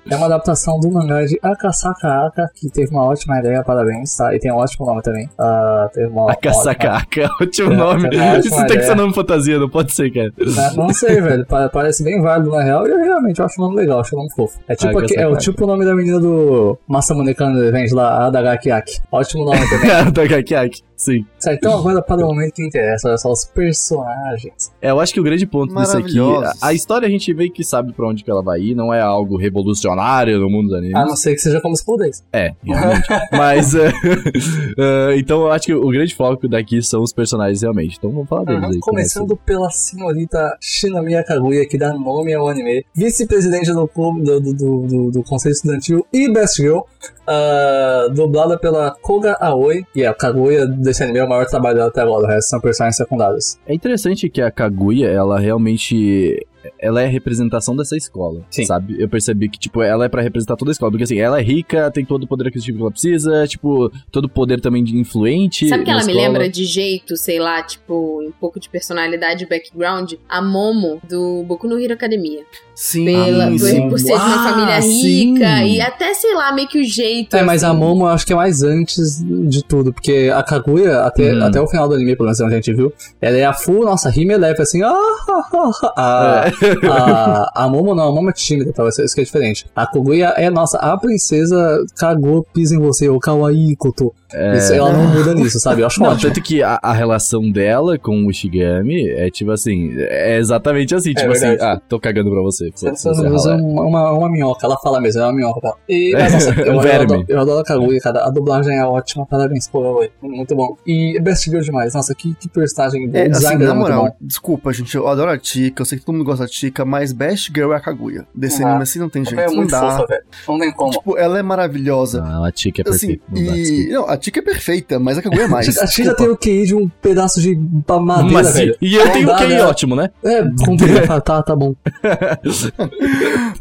[0.09, 4.33] é uma adaptação do mangá de Akasaka Aka, que teve uma ótima ideia, parabéns, tá?
[4.35, 5.29] E tem um ótimo nome também.
[5.39, 8.09] Ah, teve uma, uma Akasakaka, ótimo É, nome.
[8.39, 10.31] Isso tem que ser nome fantasia, não pode ser, cara.
[10.39, 11.45] É, não sei, velho.
[11.45, 12.87] pa- Parece bem válido na real.
[12.87, 14.59] E eu realmente acho o nome legal, acho o nome fofo.
[14.67, 17.93] É tipo, Ah, que é o tipo o nome da menina do Masamune Kano Revenge
[17.93, 18.99] lá, Adagakiaki.
[19.11, 20.11] Ótimo nome também.
[20.13, 20.81] Takakiaki.
[21.01, 21.25] Sim.
[21.39, 24.71] Certo, então agora para o momento que interessa, olha só, os personagens.
[24.79, 26.19] É, eu acho que o grande ponto disso aqui.
[26.19, 28.93] A, a história a gente meio que sabe pra onde que ela vai ir, não
[28.93, 30.95] é algo revolucionário no mundo dos animes.
[30.95, 32.23] A não ser que seja como os poderes.
[32.31, 33.07] É, realmente.
[33.33, 33.73] Mas.
[33.73, 33.87] é,
[34.77, 37.95] é, então eu acho que o grande foco daqui são os personagens realmente.
[37.97, 38.79] Então vamos falar deles aí.
[38.81, 44.53] Começando pela senhorita Shinomiya Kaguya, que dá nome ao anime, vice-presidente do, clube- do, do,
[44.53, 46.81] do, do- do Conselho Estudantil e Best Girl,
[47.27, 51.89] ah, dublada pela Koga Aoi, e a Kaguya desse anime é o maior trabalho dela
[51.89, 53.57] até agora, o resto são personagens secundários.
[53.65, 56.45] É interessante que a Kaguya, ela realmente.
[56.77, 58.65] Ela é a representação dessa escola, Sim.
[58.65, 58.95] sabe?
[59.01, 60.91] Eu percebi que, tipo, ela é pra representar toda a escola.
[60.91, 64.25] Porque, assim, ela é rica, tem todo o poder aquisitivo que ela precisa, tipo, todo
[64.25, 65.67] o poder também de influente.
[65.67, 66.27] Sabe que ela me escola.
[66.27, 70.13] lembra de jeito, sei lá, tipo, um pouco de personalidade e background?
[70.29, 72.43] A Momo do Boku no Hero Academia.
[72.83, 73.89] Sim, Pela, por, sim.
[73.89, 75.33] por ser de uma Ah, família sim.
[75.35, 77.35] rica e até, sei lá, meio que o jeito.
[77.37, 77.77] É, mas a assim.
[77.79, 81.43] Momo eu acho que é mais antes de tudo, porque a Kaguya, até, Hum.
[81.43, 82.91] até o final do anime, pelo menos a gente viu,
[83.21, 84.89] ela é a full, nossa, rima leve, assim, ah,
[85.29, 86.43] ah, ah, ah.
[86.47, 86.87] É.
[86.87, 89.67] A, a Momo não, a Momo é tímida, talvez isso que é diferente.
[89.75, 94.11] A Kaguya é, nossa, a princesa cagou, pisa em você, o kawaii koto.
[94.55, 95.81] Isso, ela não muda nisso, sabe?
[95.81, 96.29] Eu acho Não, ótimo.
[96.29, 101.13] tanto que a, a relação dela com o Shigami é tipo assim, é exatamente assim,
[101.13, 101.77] tipo assim, verdade.
[101.77, 102.71] ah, tô cagando pra você.
[102.73, 103.61] Você você usa rala.
[103.63, 105.61] uma, uma, uma minhoca, ela fala mesmo, é uma minhoca.
[105.61, 105.73] Tá?
[105.89, 107.03] E, mas, nossa, eu, Um eu verme.
[107.03, 108.25] adoro, eu adoro a Kaguya, cara.
[108.25, 110.11] A dublagem é ótima, parabéns, pô, Kaguya.
[110.21, 110.77] Muito bom.
[110.87, 114.15] E Best Girl demais, nossa, que, que personagem, É, assim, na é moral, bom.
[114.21, 117.11] desculpa, gente, eu adoro a Tika, eu sei que todo mundo gosta da Tika, mas
[117.11, 118.25] Best Girl é a Kaguya.
[118.33, 118.67] Desse Ah.
[118.69, 119.79] anime assim não tem jeito, é não muito dá.
[119.97, 120.23] fofa, velho.
[120.47, 120.91] Não tem como.
[120.91, 122.21] Tipo, ela é maravilhosa.
[122.21, 123.23] Não, a Tika é Assim, perfeita.
[123.29, 123.89] não dá, e...
[123.91, 125.67] Não, a Tika é perfeita, mas a Kaguya é mais.
[125.77, 126.15] A Tika Desculpa.
[126.15, 127.55] tem o QI de um pedaço de
[127.99, 128.77] madeira, Mas, velho.
[128.81, 129.63] e eu tenho o QI né?
[129.65, 130.09] ótimo, né?
[130.23, 130.43] É,
[131.05, 131.75] fala, tá, tá bom.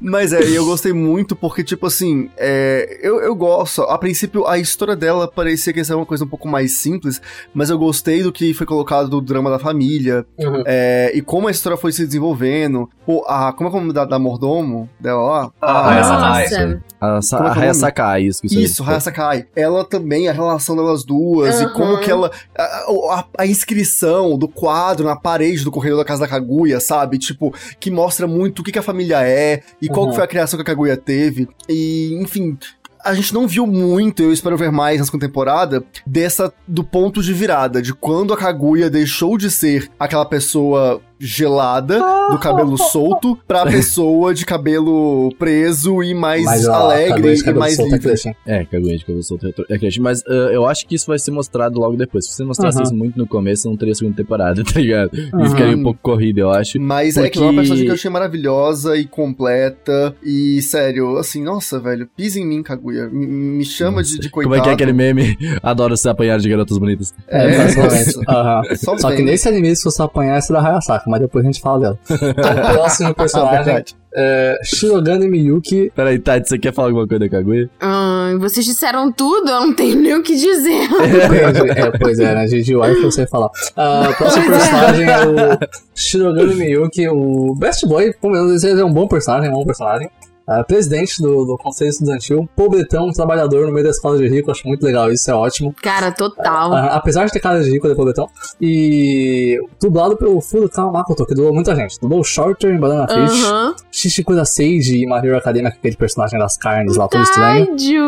[0.01, 3.83] Mas é, e eu gostei muito porque, tipo assim, é, eu, eu gosto.
[3.83, 7.21] A princípio, a história dela parecia que ia ser uma coisa um pouco mais simples,
[7.55, 10.63] mas eu gostei do que foi colocado do drama da família Uhum.
[10.67, 12.89] é, e como a história foi se desenvolvendo.
[13.05, 15.51] Pô, a, como é que é o nome da, da mordomo dela lá?
[15.61, 16.83] Ah, A- Nossa.
[17.01, 17.81] A, Sa Como é a que é o Raya nome?
[17.81, 19.47] Sakai, isso que você Isso, Raya Sakai.
[19.57, 21.73] Ela também, a relação delas duas, e Aham.
[21.73, 22.31] como que ela.
[22.57, 27.19] A, a- a inscrição do quadro na parede do corredor da casa da Kaguya, sabe?
[27.19, 30.11] Tipo, que mostra muito o que, que a família é e qual Uhum.
[30.11, 31.49] que foi a criação que a Kaguya teve.
[31.69, 32.57] E, enfim.
[33.03, 37.33] A gente não viu muito, eu espero ver mais segunda temporada, dessa do ponto de
[37.33, 43.67] virada, de quando a Kaguya deixou de ser aquela pessoa gelada, do cabelo solto, pra
[43.67, 48.13] pessoa de cabelo preso e mais alegre de e mais é livre.
[48.47, 51.31] É, Kaguya de cabelo solto é Crash, mas ah, eu acho que isso vai ser
[51.31, 52.27] mostrado logo depois.
[52.27, 52.85] Se você mostrasse Aham.
[52.85, 55.11] isso muito no começo, não teria segunda temporada, tá ligado?
[55.17, 55.51] E Aham.
[55.51, 56.81] ficaria um pouco corrido, eu acho.
[56.81, 60.15] Mas é que é uma Porque- personagem que eu achei maravilhosa e completa.
[60.25, 63.09] E, sério, assim, nossa, velho, pisa em mim, Kaguya.
[63.09, 64.51] Me, me chama de, de coitado.
[64.55, 65.37] Como é que é aquele meme?
[65.63, 67.13] Adoro ser apanhado de garotas bonitas.
[67.29, 68.19] É, É, basicamente.
[68.29, 68.63] Aham.
[68.77, 71.49] Só, Só que nesse anime, se você apanhar, essa é da Hayasaka, mas depois a
[71.49, 71.99] gente fala dela.
[72.09, 75.93] O próximo Ah, personagem é Shirogane Miyuki.
[75.95, 77.69] Peraí, Tati, você quer falar alguma coisa da Kaguya?
[77.81, 80.89] Ah, vocês disseram tudo, eu não tenho nem o que dizer.
[80.89, 81.71] Depende.
[81.79, 82.47] é, pois é, né?
[82.49, 83.51] Gigi Wife pra você falar.
[83.77, 85.59] Ah, o próximo personagem é o
[85.95, 88.15] Shirogane Miyuki, o Best Boy.
[88.23, 90.09] Eu disse, ele é um bom personagem, é um bom personagem.
[90.53, 94.67] Ah, presidente do, do Conselho Estudantil, pobretão, trabalhador no meio da escola de rico, acho
[94.67, 95.73] muito legal, isso é ótimo.
[95.81, 96.75] Cara, total.
[96.75, 98.29] Ah, apesar de ter cara de rico, ele é pobretão.
[98.61, 102.01] E dublado pelo Furukawa Makoto, que dublou muita gente.
[102.01, 103.75] Dublou o Shorter em Banana Fish, Aham.
[104.09, 107.67] Em My Hero Academia, aquele personagem das carnes lá, todo estranho.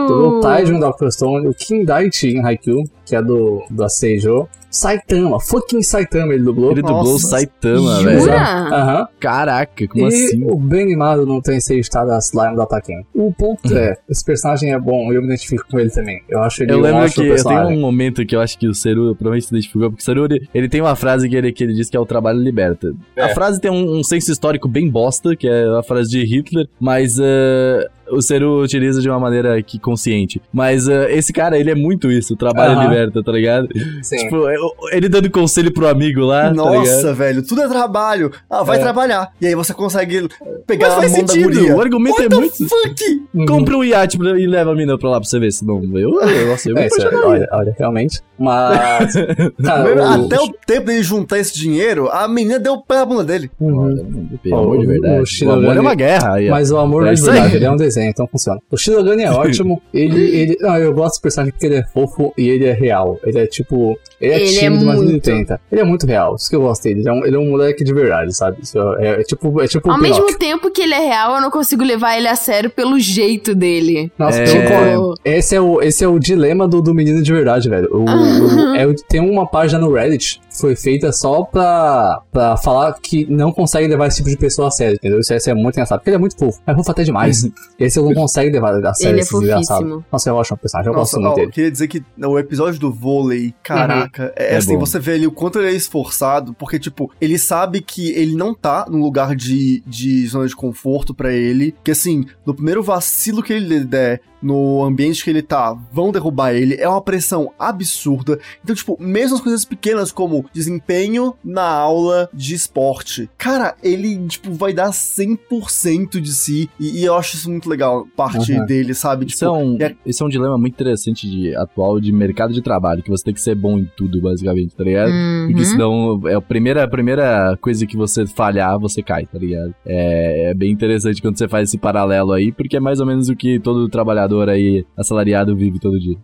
[0.09, 0.41] Dublou o.
[0.41, 4.49] Taiju em Doctor Stone, o King Daichi em Haikyuu, que é do, da Seijo.
[4.71, 6.71] Saitama, fucking Saitama ele dublou.
[6.73, 7.27] Ele dublou o Nossa.
[7.29, 8.15] Saitama, Jura?
[8.15, 8.33] velho.
[8.33, 9.07] Aham.
[9.21, 10.43] Caraca, como e assim?
[10.45, 13.05] o bem animado no Tensei está da Slime do Ataken.
[13.15, 16.23] O ponto é, esse personagem é bom, eu me identifico com ele também.
[16.27, 18.67] Eu acho ele Eu um lembro que eu tenho um momento que eu acho que
[18.67, 21.53] o Seru provavelmente se identificou, porque o Seru, ele, ele tem uma frase que ele,
[21.53, 22.95] que ele diz que é o trabalho liberta.
[23.19, 23.35] A É.
[23.35, 27.89] frase tem um, um senso histórico bem bosta, que é frase de Hitler, mas eh,
[28.11, 30.41] o Seru utiliza de uma maneira que consciente.
[30.53, 32.83] Mas eh, esse cara, ele é muito isso, o trabalho Aham.
[32.89, 33.69] liberta, tá ligado?
[34.03, 34.17] Sim.
[34.17, 36.55] Tipo, eu- ele dando conselho pro amigo lá, tá?
[36.55, 38.31] Nossa, velho, tudo é trabalho.
[38.51, 38.81] Ah, vai É.
[38.81, 39.31] trabalhar.
[39.41, 40.29] E aí você consegue
[40.67, 42.69] pegar Mas a faz mão da sentido, o argumento What é the muito...
[42.69, 43.05] fuck?
[43.35, 43.47] Uhum.
[43.47, 45.83] Compra um iate pra- e leva a mina pra lá pra você ver se não...
[45.97, 48.21] Eu, eu, nossa, eu É, isso é- olha, olha, realmente.
[48.39, 49.15] Mas.
[49.59, 53.05] Mesmo- o- Até o tempo dele juntar esse dinheiro, a menina deu o pé na
[53.07, 53.51] bunda dele.
[53.61, 53.85] Uhum.
[53.85, 54.05] Olha,
[54.43, 55.45] Pelo amor de o- verdade.
[55.45, 56.35] o O, amor é uma guerra.
[56.35, 56.51] aí.
[56.51, 57.35] Mas o amor É não é de isso aí.
[57.35, 58.02] verdade, ele é um desenho.
[58.03, 58.61] Desenho, então funciona.
[58.71, 60.57] O Shirogane é ótimo, ele, ele.
[60.61, 63.19] Não, eu gosto do personagem porque ele é fofo e ele é real.
[63.25, 63.99] Ele é tipo.
[64.21, 65.23] Ele é Ele é tímido, mas ele muito.
[65.25, 65.61] tenta.
[65.71, 67.01] Ele é muito real, isso que eu gosto dele.
[67.01, 68.59] Ele é um, ele é um moleque de verdade, sabe?
[68.63, 71.41] Isso é, é tipo, é tipo Ao o mesmo tempo que ele é real, eu
[71.41, 74.11] não consigo levar ele a sério pelo jeito dele.
[74.19, 74.47] Nossa, É.
[74.47, 75.15] concordo.
[75.25, 77.89] esse, é o, esse é o dilema do, do menino de verdade, velho.
[77.93, 82.95] O, o- é tem uma página no Reddit que foi feita só pra, pra falar
[83.03, 85.19] que não consegue levar esse tipo de pessoa a sério, entendeu?
[85.19, 86.61] Isso, isso é muito engraçado, porque ele é muito fofo.
[86.67, 87.43] É fofo até demais.
[87.87, 89.81] esse eu não consegue levar a sério Ele é esse desgraçado.
[89.81, 90.05] fofíssimo.
[90.13, 91.47] Nossa, eu acho um personagem, eu Nossa, gosto muito ó, dele.
[91.49, 94.81] eu queria dizer que o episódio do vôlei, caraca, é, É assim, bom.
[94.81, 98.55] você vê ali o quanto ele é esforçado, porque, tipo, ele sabe que ele não
[98.55, 103.43] tá num lugar de, de zona de conforto pra ele, que assim, no primeiro vacilo
[103.43, 108.41] que ele der no ambiente que ele tá, vão derrubar ele, é uma pressão absurda.
[108.65, 114.53] Então, tipo, mesmo as coisas pequenas como desempenho na aula de esporte, cara, ele, tipo,
[114.53, 118.65] vai dar 100% de si, e, e eu acho isso muito legal, parte Uhum.
[118.67, 119.27] dele, sabe?
[119.27, 122.63] Isso é, um, é- isso é um dilema muito interessante de atual de mercado de
[122.63, 125.11] trabalho, que você tem que ser bom em tudo, basicamente, tá ligado?
[125.11, 125.47] Uhum.
[125.49, 129.75] Porque senão é a primeira, a primeira coisa que você falhar, você cai, tá ligado?
[129.85, 133.29] É, é bem interessante quando você faz esse paralelo aí, porque é mais ou menos
[133.29, 136.17] o que todo trabalhador aí assalariado vive todo dia.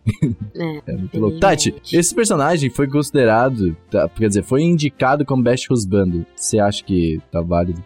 [0.55, 0.79] É.
[0.89, 1.39] É muito louco.
[1.39, 6.25] Tati, esse personagem foi considerado, tá, quer dizer, foi indicado como Best Husband.
[6.35, 7.83] Você acha que tá válido?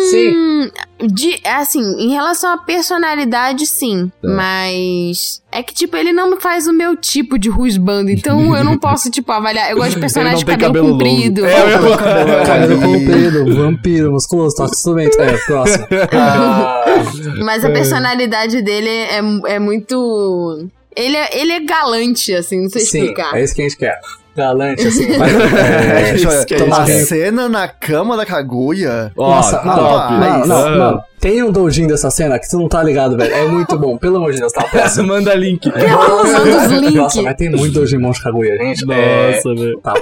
[0.00, 0.70] Sim.
[1.06, 4.10] De, assim, em relação à personalidade, sim.
[4.20, 4.28] Tá.
[4.28, 8.10] Mas é que, tipo, ele não faz o meu tipo de rusbando.
[8.10, 9.70] Então eu não posso, tipo, avaliar.
[9.70, 11.44] Eu gosto de personagem de cabelo, cabelo comprido.
[11.44, 12.46] É, eu.
[12.46, 15.20] Cabelo comprido, vampiro, musculoso, toca instrumento.
[15.20, 15.86] É, próximo.
[16.12, 16.84] Ah,
[17.44, 19.20] Mas a personalidade dele é,
[19.54, 20.68] é muito.
[20.96, 23.36] Ele é, ele é galante, assim, não sei sim, explicar.
[23.36, 24.00] é isso que a gente quer.
[24.38, 25.06] Galante, assim.
[25.18, 27.06] Vai, é, é tomar a banho.
[27.06, 29.12] cena na cama da Kaguya.
[29.16, 30.12] Ó, Nossa, mano, top.
[30.14, 30.70] mano, não, Ah.
[30.70, 33.34] mano, tem um doujin dessa cena que tu não tá ligado, velho.
[33.34, 34.62] É muito bom, pelo amor de Deus, tá?
[34.70, 35.08] Próximo.
[35.08, 35.66] Manda link.
[35.68, 36.94] usando os links.
[36.94, 38.84] Nossa, mas tem muito doujin Monte Kaguya, gente.
[38.90, 39.80] É, Nossa, velho.
[39.80, 39.94] tá.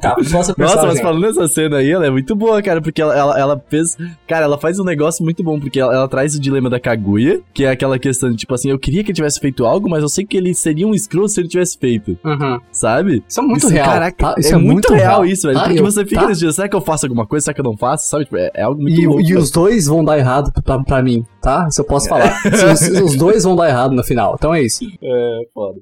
[0.00, 3.16] Tá, próxima Nossa, mas falando nessa cena aí, ela é muito boa, cara, porque ela,
[3.16, 3.96] ela, ela fez.
[4.26, 7.40] Cara, ela faz um negócio muito bom, porque ela, ela traz o dilema da Kaguya,
[7.52, 10.02] que é aquela questão de, tipo assim, eu queria que ele tivesse feito algo, mas
[10.02, 12.58] eu sei que ele seria um escroto se ele tivesse feito, Uhum.
[12.72, 13.22] sabe?
[13.28, 13.86] Isso é muito Isso, real.
[13.86, 14.34] Caraca, tá?
[14.42, 15.58] é, muito real, isso, velho.
[15.58, 15.64] Tá?
[15.66, 16.28] porque Eu- você fica tá?
[16.28, 17.44] nesse dia, será que eu faço alguma coisa?
[17.44, 18.08] Será que eu não faço?
[18.08, 18.24] Sabe?
[18.24, 19.22] Tipo, é, é algo muito E, louco.
[19.22, 21.66] e os dois vão dar errado pra, pra mim, tá?
[21.68, 22.30] Isso eu posso falar.
[22.76, 24.34] Se os, os dois vão dar errado no final.
[24.38, 24.84] Então é isso.
[25.02, 25.78] É, foda.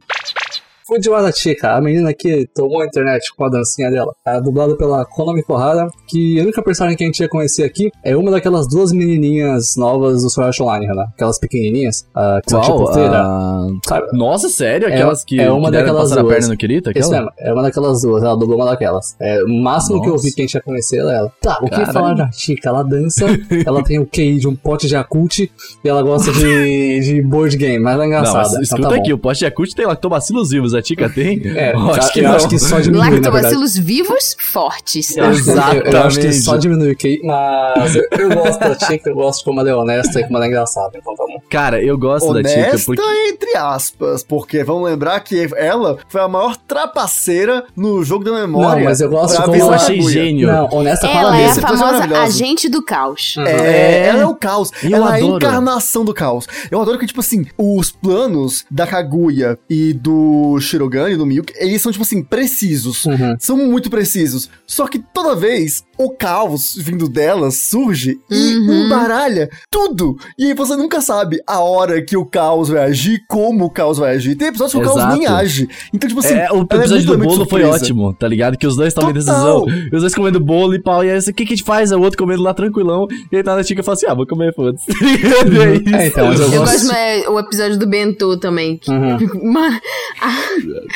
[0.87, 4.14] Fujiwara Chica, a menina que tomou a internet com a dancinha dela.
[4.27, 7.90] É dublada pela Konami Kohara, que a única personagem que a gente ia conhecer aqui
[8.05, 11.07] é uma daquelas duas menininhas novas do Sword Art Online, né?
[11.14, 12.79] Aquelas pequenininhas, ah, que são Qual?
[12.81, 13.23] tipo freira.
[13.25, 14.07] Ah, Sabe?
[14.12, 14.87] Nossa, sério?
[14.88, 16.27] Aquelas que, é uma que daquelas duas.
[16.29, 16.90] perna no Kirita?
[16.90, 17.16] Isso Aquela?
[17.25, 19.16] mesmo, é uma daquelas duas, ela dublou uma daquelas.
[19.18, 20.25] É, o máximo que eu Nossa.
[20.25, 21.33] vi que a gente ia conhecer era ela.
[21.40, 21.92] Tá, o que Caralho.
[21.94, 22.68] falar da Chica?
[22.68, 23.25] Ela dança,
[23.66, 25.51] ela tem o QI de um pote de Yakult e
[25.88, 28.38] ela gosta de, de board game, mas ela é Não, engraçada.
[28.40, 29.01] mas então escuta tá bom.
[29.01, 31.42] aqui, o poste Yakut tem lactobacilos vivos, a Tica tem?
[31.54, 33.10] É, acho que acho que só diminui.
[33.10, 35.12] Lactobacilos vivos fortes.
[35.12, 36.32] Que, eu acho que Exatamente.
[36.42, 39.74] só diminui o QI, mas eu, eu gosto da Chica, eu gosto como ela é
[39.74, 40.90] honesta e como ela é engraçada.
[40.98, 41.26] Então bom.
[41.48, 43.02] Cara, eu gosto da Tica Honesta, porque...
[43.28, 48.80] entre aspas, porque vamos lembrar que ela foi a maior trapaceira no jogo da memória.
[48.80, 50.12] Não, mas eu gosto como Eu achei Kaguya.
[50.12, 50.48] gênio.
[50.48, 53.37] Não, honesta ela Ela é a episódio é famosa agente do caos.
[53.38, 54.06] É, É.
[54.08, 54.70] ela é o caos.
[54.82, 55.37] Eu ela é a adoro.
[55.37, 56.46] encarnação do caos.
[56.70, 61.81] Eu adoro que, tipo assim, os planos da Kaguya e do Shirogane, do Miyuki, eles
[61.81, 63.05] são, tipo assim, precisos.
[63.05, 63.37] Uhum.
[63.38, 64.50] São muito precisos.
[64.66, 68.87] Só que toda vez o caos vindo dela surge e Uhum.
[68.87, 70.16] embaralha tudo.
[70.38, 73.98] E aí você nunca sabe a hora que o caos vai agir, como o caos
[73.98, 74.35] vai agir.
[74.37, 75.16] Tem episódios que o caos Exato.
[75.16, 75.68] nem age.
[75.92, 77.85] Então, tipo assim, É, o é episódio do mutuamente bolo foi surpresa.
[77.85, 78.57] ótimo, tá ligado?
[78.59, 79.64] Que os dois estavam em decisão.
[79.92, 81.04] Os dois comendo bolo e pau.
[81.04, 81.92] E aí, o que que a gente faz?
[81.92, 83.07] É o outro comendo lá tranquilão.
[83.33, 84.85] E aí tá na Tica e fala assim: ah, vou comer, foda-se.
[85.04, 85.94] E é isso.
[85.94, 86.72] É, então, mas eu Eu gosto.
[86.72, 88.76] gosto mais o episódio do Bento também.
[88.78, 89.18] que- Uhum.
[89.52, 89.80] Mano,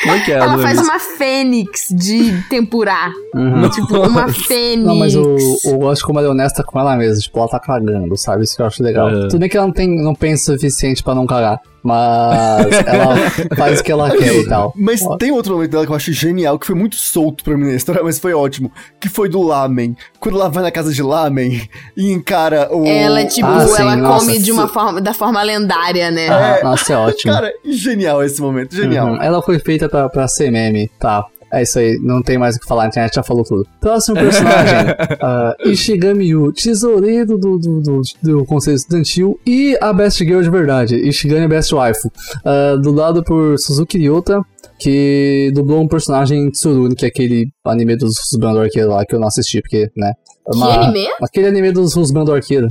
[0.03, 0.35] Como é que é?
[0.35, 3.11] ela faz uma fênix de tempurá.
[3.33, 3.69] Uhum.
[3.69, 4.88] Tipo, uma fênix.
[4.89, 7.21] Não, mas eu, eu gosto como ela é honesta com ela mesma.
[7.21, 8.43] Tipo, ela tá cagando, sabe?
[8.43, 9.07] Isso que eu acho legal.
[9.07, 9.27] Uhum.
[9.27, 11.59] Tudo bem que ela não, tem, não pensa o suficiente pra não cagar.
[11.81, 13.15] Mas ela
[13.55, 14.73] faz o que ela quer e tal.
[14.75, 17.67] Mas tem outro momento dela que eu acho genial, que foi muito solto pra mim
[17.67, 18.71] na história, mas foi ótimo.
[18.99, 19.95] Que foi do Lamen.
[20.19, 22.85] Quando ela vai na casa de Lamen e encara o.
[22.85, 24.25] Ela, tipo, Ah, sim, ela nossa.
[24.25, 26.27] come de uma forma, da forma lendária, né?
[26.27, 27.33] Ah, nossa, é ótimo.
[27.33, 29.07] Cara, genial esse momento, genial.
[29.11, 29.21] Uhum.
[29.23, 31.25] Ela foi feita pra, pra ser meme, tá.
[31.51, 33.67] É isso aí, não tem mais o que falar, a internet já falou tudo.
[33.79, 40.19] Próximo personagem: ah, Ishigami Yu, tesoureiro do, do, do, do Conselho Estudantil e a Best
[40.23, 42.09] Girl de verdade, Ishigami Best Wife.
[42.45, 44.41] Ah, dublado por Suzuki Ryota,
[44.79, 49.15] que dublou um personagem Tsurune, que é aquele anime dos Husband do Arqueiro lá que
[49.15, 50.13] eu não assisti, porque, né?
[50.51, 51.07] Que anime?
[51.21, 52.67] Aquele anime dos Husband do Arqueiro.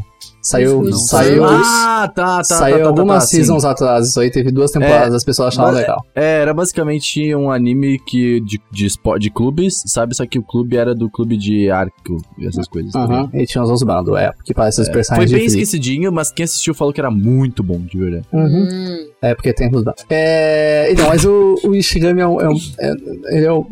[0.48, 2.44] Saiu, Não, saiu, Ah, tá, tá.
[2.44, 3.36] saiu tá, tá, algumas tá, sim.
[3.36, 4.08] seasons atrás.
[4.08, 6.04] Isso aí teve duas temporadas, É, as pessoas achavam mas- legal.
[6.14, 10.14] É, era basicamente um anime que de, de, de clubes, sabe?
[10.16, 12.92] Só que o clube era do clube de arco e essas coisas.
[12.92, 13.18] tá ligado?
[13.26, 13.30] Aham.
[13.34, 15.60] E tinha os bandos, é, que parecem os Foi personagens bem de Free.
[15.62, 18.24] esquecidinho, mas quem assistiu falou que era muito bom, de verdade.
[18.32, 18.68] Uhum.
[18.70, 19.08] Hum.
[19.20, 20.04] É, porque tem os bandos.
[20.08, 23.66] É, então, mas o, o Ishigami é um, é um- é- ele é um,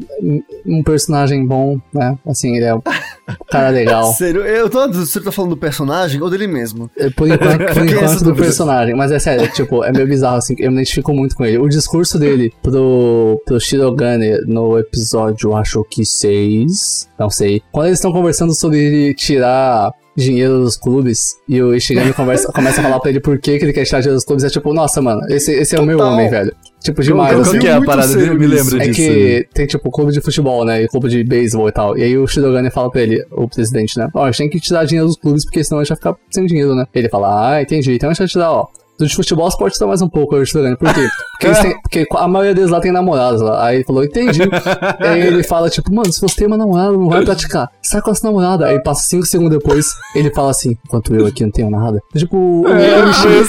[0.67, 2.19] um personagem bom, né?
[2.27, 2.75] Assim, ele é
[3.51, 4.13] cara legal.
[4.13, 6.91] Sério, eu tô você tá falando do personagem ou dele mesmo.
[6.97, 8.95] É, Por enquanto, por Fiquei enquanto do personagem.
[8.95, 11.59] Mas é sério, tipo, é meio bizarro, assim, eu me identifico muito com ele.
[11.59, 17.63] O discurso dele pro, pro Shirogane no episódio, acho que 6, não sei.
[17.73, 22.81] Quando eles estão conversando sobre ele tirar dinheiro dos clubes e o Ishigami conversa, começa
[22.81, 24.73] a falar pra ele por que, que ele quer tirar dinheiro dos clubes, é tipo,
[24.73, 26.15] nossa, mano, esse, esse é o meu Total.
[26.15, 26.55] homem, velho.
[26.87, 27.59] Tipo, demais, Qual assim.
[27.59, 28.35] que é a parada dele?
[28.35, 28.95] Me lembro É disso.
[29.01, 30.83] que tem, tipo, clube de futebol, né?
[30.85, 31.99] E clube de beisebol e tal.
[31.99, 34.09] E aí o Shirogane fala pra ele, o presidente, né?
[34.15, 36.17] Ó, a gente tem que tirar dinheiro dos clubes, porque senão a gente vai ficar
[36.31, 36.85] sem dinheiro, né?
[36.95, 37.93] Ele fala, ah, entendi.
[37.95, 38.67] Então a gente vai tirar, ó.
[38.99, 40.77] De futebol você pode tirar mais um pouco, aí o Shirogane.
[40.77, 41.07] Por quê?
[41.39, 43.67] Porque, têm- porque a maioria deles lá tem namorados lá.
[43.67, 44.41] Aí ele falou, entendi.
[45.01, 47.69] aí ele fala, tipo, mano, se você tem uma namorada, não vai praticar.
[47.83, 48.67] Sai com essa namorada.
[48.67, 52.01] Aí passa cinco segundos depois, ele fala assim, enquanto eu aqui não tenho nada.
[52.17, 53.45] Tipo, o Eu vi o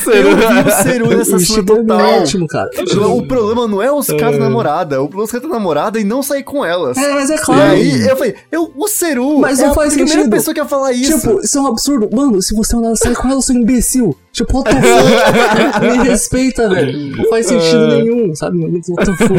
[0.84, 2.22] Seru nessa cena é total.
[2.22, 2.70] ótimo, cara.
[3.10, 6.00] O problema não é os caras da namorada, o problema é os caras da namorada
[6.00, 6.98] e não sair com elas.
[6.98, 7.62] É, mas é E claro.
[7.72, 10.32] aí, eu falei, eu, o Seru Mas é não a faz primeira sentido.
[10.36, 11.20] pessoa que ia falar isso.
[11.20, 12.10] Tipo, isso é um absurdo.
[12.14, 14.16] Mano, se você não sair com ela, você é um imbecil.
[14.45, 15.97] Tipo, what the fuck?
[15.97, 17.15] Me respeita, velho.
[17.17, 18.58] Não faz sentido nenhum, sabe?
[18.60, 19.34] What the fuck?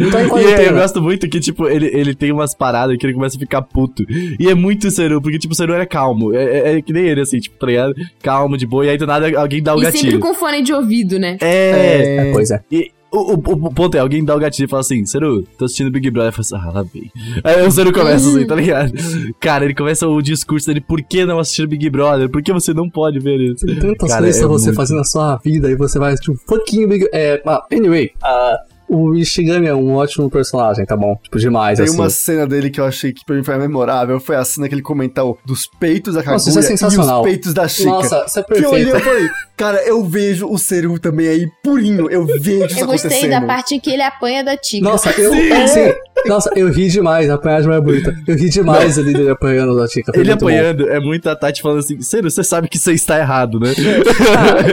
[0.00, 0.80] Não tá em E é, eu quarentena.
[0.80, 4.04] gosto muito que, tipo, ele, ele tem umas paradas que ele começa a ficar puto.
[4.38, 6.34] E é muito Seru, porque, tipo, o Seru era calmo.
[6.34, 7.94] É, é- é que nem ele, assim, tipo, tá ligado?
[8.22, 10.72] Calmo, de boa, e aí do nada alguém dá o E sempre com fone de
[10.72, 11.36] ouvido, né?
[11.40, 12.28] É.
[12.28, 12.60] É, pois é.
[12.70, 15.64] E o, o, o ponto é, alguém dá o gatilho e fala assim, Seru, tô
[15.64, 16.28] assistindo Big Brother.
[16.28, 17.10] Eu falo assim, ah, lá vem.
[17.44, 18.92] Aí o Seru começa assim, tá ligado?
[19.40, 22.28] Cara, ele começa o discurso dele, por que não assistir Big Brother?
[22.28, 23.64] Por que você não pode ver isso?
[23.64, 24.76] Tem tantas Cara, coisas é pra você muito.
[24.76, 27.08] fazer na sua vida e você vai assistir um fucking big.
[27.12, 28.56] É, ah, anyway, ah,
[28.88, 31.18] o Ishigami é um ótimo personagem, tá bom?
[31.22, 31.96] Tipo, demais, Tem assim.
[31.98, 34.20] uma cena dele que eu achei que pra mim foi memorável.
[34.20, 37.18] Foi a cena que ele comentou dos peitos da Kaguya Nossa, isso é sensacional.
[37.18, 37.90] e os peitos da Chica.
[37.90, 39.04] Nossa, isso é que eu olhei e perfeito.
[39.04, 42.10] falei, cara, eu vejo o Seru também aí purinho.
[42.10, 43.30] Eu vejo isso Eu gostei acontecendo.
[43.30, 44.88] da parte em que ele apanha da Tika.
[44.88, 45.32] Nossa, eu.
[45.68, 45.92] Sim.
[46.26, 48.14] Nossa, eu ri demais, apanhar de mais bonita.
[48.26, 50.46] Eu ri demais ali dele apanhando da foi Ele muito bom.
[50.46, 53.72] apanhando, é muito a Tati falando assim, Seru, você sabe que você está errado, né?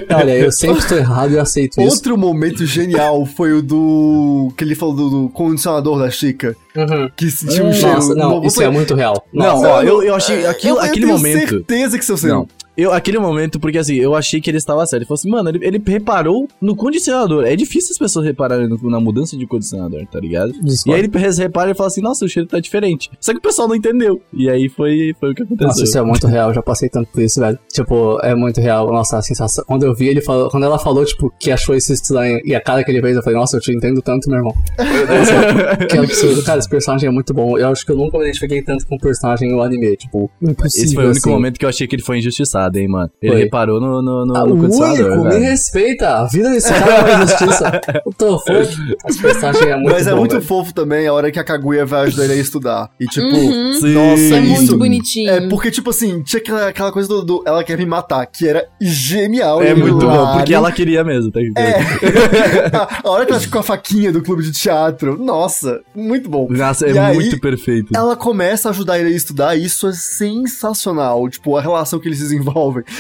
[0.10, 1.96] Ah, olha, eu sempre estou errado e aceito isso.
[1.96, 4.52] Outro momento genial foi o do.
[4.58, 6.56] que ele falou do, do condicionador da Chica.
[6.76, 7.10] Uhum.
[7.16, 7.94] Que sentiu um cheiro.
[7.96, 9.26] Nossa, não, isso Eu é muito real.
[9.32, 11.50] Não, Nossa, ó, eu, eu achei aquilo, eu, eu aquele tenho momento.
[11.50, 12.34] certeza que seu Seru.
[12.34, 12.48] Não.
[12.76, 15.02] Eu, aquele momento, porque assim, eu achei que ele estava certo.
[15.02, 17.46] Ele falou assim, mano, ele, ele reparou no condicionador.
[17.46, 20.54] É difícil as pessoas repararem no- na mudança de condicionador, tá ligado?
[20.88, 23.10] E aí ele repara e fala assim, nossa, o cheiro tá diferente.
[23.20, 24.22] Só que o pessoal não entendeu.
[24.34, 25.68] E aí foi, foi o que aconteceu.
[25.68, 27.60] Nossa, isso é muito real, eu já passei tanto por isso, velho.
[27.72, 28.88] Tipo, é muito real.
[28.92, 29.64] Nossa, a sensação.
[29.68, 32.62] Quando eu vi ele falou, quando ela falou, tipo, que achou isso estranho e a
[32.62, 34.54] cara que ele fez, eu falei, nossa, eu te entendo tanto, meu irmão.
[34.78, 36.44] Nossa, que absurdo.
[36.44, 37.58] Cara, esse personagem é muito bom.
[37.58, 39.96] Eu acho que eu nunca me identifiquei tanto com o personagem no anime.
[39.96, 40.86] Tipo, impossível.
[40.86, 41.30] Esse foi o único assim.
[41.30, 43.10] momento que eu achei que ele foi injustiçado, hein, mano.
[43.22, 43.42] Ele Foi.
[43.44, 45.44] reparou no, no, no, Ah, no condicionador, único, me velho.
[45.44, 46.28] respeita.
[46.32, 47.82] Vira esse cara é uma injustiça.
[48.06, 48.82] Eu tô fofo.
[49.08, 50.44] Esse personagem é muito Mas é bom, muito velho.
[50.44, 52.90] fofo também a hora que a Kaguya vai ajudar ele a estudar.
[53.00, 53.74] E tipo, Uhum.
[53.74, 53.94] Sim.
[53.94, 54.78] nossa, É muito isso.
[54.78, 55.30] bonitinho.
[55.32, 58.48] É porque, tipo assim, tinha aquela, aquela coisa do, do Ela quer me matar, que
[58.48, 59.62] era genial.
[59.62, 61.64] É muito bom, porque ela queria mesmo, tá ligado?
[61.64, 61.82] É.
[63.04, 65.18] a hora que ela fica com a faquinha do clube de teatro.
[65.18, 66.48] Nossa, muito bom.
[66.50, 67.90] Nossa, E é aí, muito perfeito.
[67.96, 71.28] Ela começa a ajudar ele a estudar e isso é sensacional.
[71.30, 72.53] Tipo, a relação que eles desenvolvem.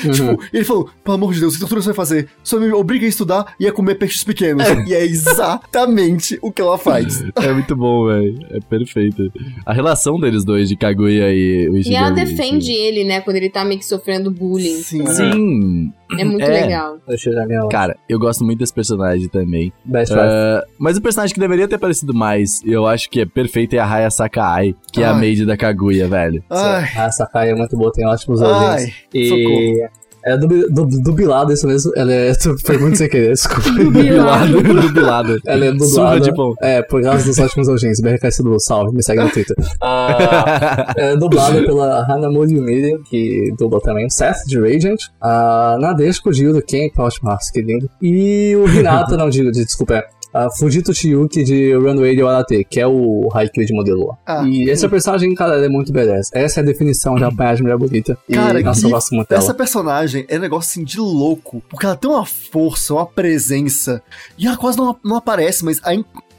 [0.03, 0.11] Uhum.
[0.11, 2.27] Tipo, ele falou: pelo amor de Deus, o que tortura você vai fazer?
[2.43, 4.65] Só me obriga a estudar e a comer peixes pequenos.
[4.87, 7.23] E é exatamente o que ela faz.
[7.35, 8.37] É muito bom, velho.
[8.51, 9.31] É perfeito.
[9.65, 11.95] A relação deles dois, de Kaguya e o E Ishigami.
[12.05, 13.21] ela defende ele, né?
[13.21, 14.77] Quando ele tá meio que sofrendo bullying.
[14.81, 15.05] Sim.
[15.07, 15.93] Sim.
[16.19, 16.47] É muito É.
[16.61, 16.97] legal.
[17.69, 19.71] Cara, eu gosto muito desse personagem também.
[19.85, 20.13] best.
[20.17, 23.73] Ah, mas o personagem que deveria ter aparecido mais, e eu acho que é perfeito,
[23.75, 25.19] é a Raya Sakai, que é a Ai.
[25.19, 26.43] maid da Kaguya, velho.
[26.49, 28.49] Ai, A Sakai é muito boa, tem ótimos ai.
[28.51, 28.95] audiências.
[29.13, 29.89] E
[30.25, 31.91] é dubi- du- dubilado isso mesmo.
[31.95, 32.33] Ela é.
[32.65, 33.69] Foi muito sem querer, desculpa.
[33.71, 35.39] Dubilado, dubilado.
[35.45, 36.19] Ela é Surra dublada.
[36.21, 36.53] de pão.
[36.61, 37.99] É, por causa dos ótimos audiências.
[38.01, 39.55] BRKS do salve, me segue no Twitter.
[39.81, 44.99] Ah, é dublada pela Hanamori Yumiri, que dubla também o Seth de Radiant.
[45.21, 45.77] A
[46.31, 47.89] de Yuru Ken, ótimo, que lindo.
[48.01, 50.03] E o Hinata, não digo, de, desculpa, é.
[50.33, 54.17] A Fujito Chiyuki de Runway de Warate, que é o Haikyuu de modelo lá.
[54.25, 54.43] Ah.
[54.47, 56.29] e esse personagem, cara, ele é muito badass.
[56.33, 58.17] Essa é a definição de apanhar de mulher bonita.
[58.27, 59.41] E, Cara, nossa, e eu gosto muito dela.
[59.41, 64.01] Essa personagem é um negócio assim de louco, porque ela tem uma força, uma presença,
[64.37, 65.93] e ela quase não, não aparece, mas a,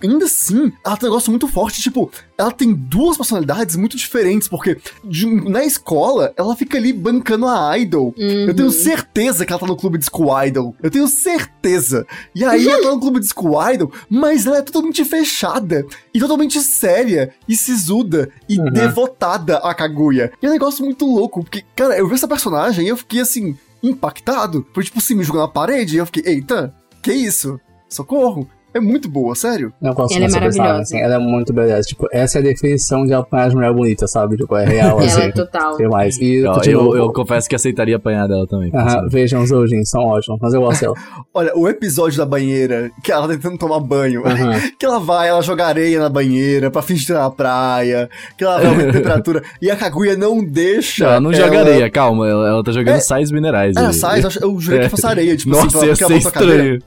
[0.06, 4.48] ainda assim, ela tem um negócio muito forte, tipo, ela tem duas personalidades muito diferentes,
[4.48, 8.14] porque de- na escola, ela fica ali bancando a idol.
[8.16, 10.74] Eu tenho certeza que ela tá no clube de School Idol.
[10.82, 12.06] Eu tenho certeza.
[12.34, 16.18] E aí ela tá no clube de School Idol, mas ela é totalmente fechada e
[16.20, 18.70] totalmente séria e sisuda e Uhum.
[18.70, 20.32] devotada a Kaguya.
[20.42, 23.20] E é um negócio muito louco, porque, cara, eu vi essa personagem e eu fiquei
[23.20, 24.66] assim, impactado.
[24.74, 27.58] Foi tipo assim, me jogando na parede e eu fiquei, eita, que isso?
[27.88, 28.48] Socorro.
[28.74, 29.72] É muito boa, sério.
[29.80, 30.80] Eu gosto Ela é maravilhosa.
[30.80, 31.82] assim, ela é muito beleza.
[31.88, 34.36] Tipo, essa é a definição de apanhar de mulher bonita, sabe?
[34.36, 35.20] Tipo, é real, Ela assim.
[35.22, 35.76] é total.
[35.76, 36.18] Tem mais.
[36.18, 38.70] E, Eu, eu, eu confesso que aceitaria apanhar dela também.
[38.74, 40.94] aham, vejam os Ojin, são ótimos, mas eu gosto dela.
[41.32, 44.22] Olha, o episódio da banheira, que ela tá tentando tomar banho,
[44.78, 48.56] que ela vai, ela joga areia na banheira pra fingir tá na praia, que ela
[48.58, 51.04] vai aumentar a temperatura, e a Kaguya não deixa.
[51.04, 52.28] Ela não joga areia, calma.
[52.28, 53.76] Ela, ela tá jogando sais minerais.
[53.76, 53.94] Era ali.
[53.94, 56.78] sais, eu eu jurei que fosse areia, tipo Nossa, assim, ia ser estranho.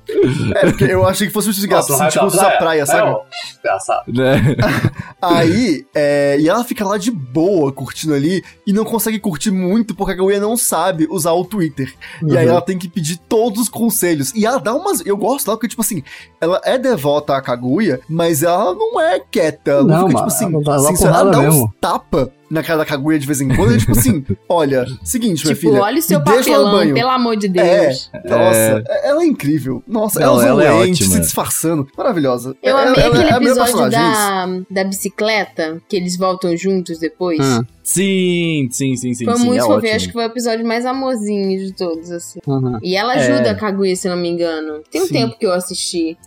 [0.56, 3.16] É, porque eu achei que fosse um gato, assim, tipo, usar praia, sabe?
[4.08, 4.56] Né?
[5.22, 9.96] Aí, é, e ela fica lá de boa, curtindo ali, e não consegue curtir muito
[9.96, 11.94] porque a Kaguya não sabe usar o Twitter.
[12.26, 12.52] E aí Uhum.
[12.52, 14.34] ela tem que pedir todos os conselhos.
[14.36, 15.06] E ela dá umas.
[15.06, 16.04] Eu gosto dela porque, tipo assim,
[16.40, 19.72] ela é devota à Kaguya, mas ela não é quieta.
[19.72, 20.74] Ela não, Não, fica, mano, tipo assim, ela dá-
[21.08, 21.74] ela ela dá uns mesmo.
[21.82, 23.74] tapa na cara da Kaguya de vez em quando.
[23.76, 25.82] E, tipo assim, olha, seguinte, minha Tipo, filha.
[25.82, 26.94] olha o seu papelão, banho.
[26.94, 27.50] pelo amor de É,
[27.88, 28.12] Deus.
[28.26, 29.84] nossa, ela é incrível.
[29.88, 31.16] Nossa, Não, ela usa ela é lente, ótima.
[31.16, 31.88] se disfarçando.
[31.98, 32.56] Maravilhosa.
[32.64, 37.40] Eu Ela- amei ela aquele é episódio da, da bicicleta, que eles voltam juntos depois.
[37.40, 39.24] Hum, Sim, sim, sim, sim.
[39.26, 42.40] foi sim, muito é fofinho, acho que foi o episódio mais amorzinho de todos, assim.
[42.46, 42.78] uhum.
[42.84, 43.20] E ela É.
[43.32, 44.82] ajuda a Kaguya, se não me engano.
[44.92, 45.14] Tem um Sim.
[45.14, 46.18] tempo que eu assisti.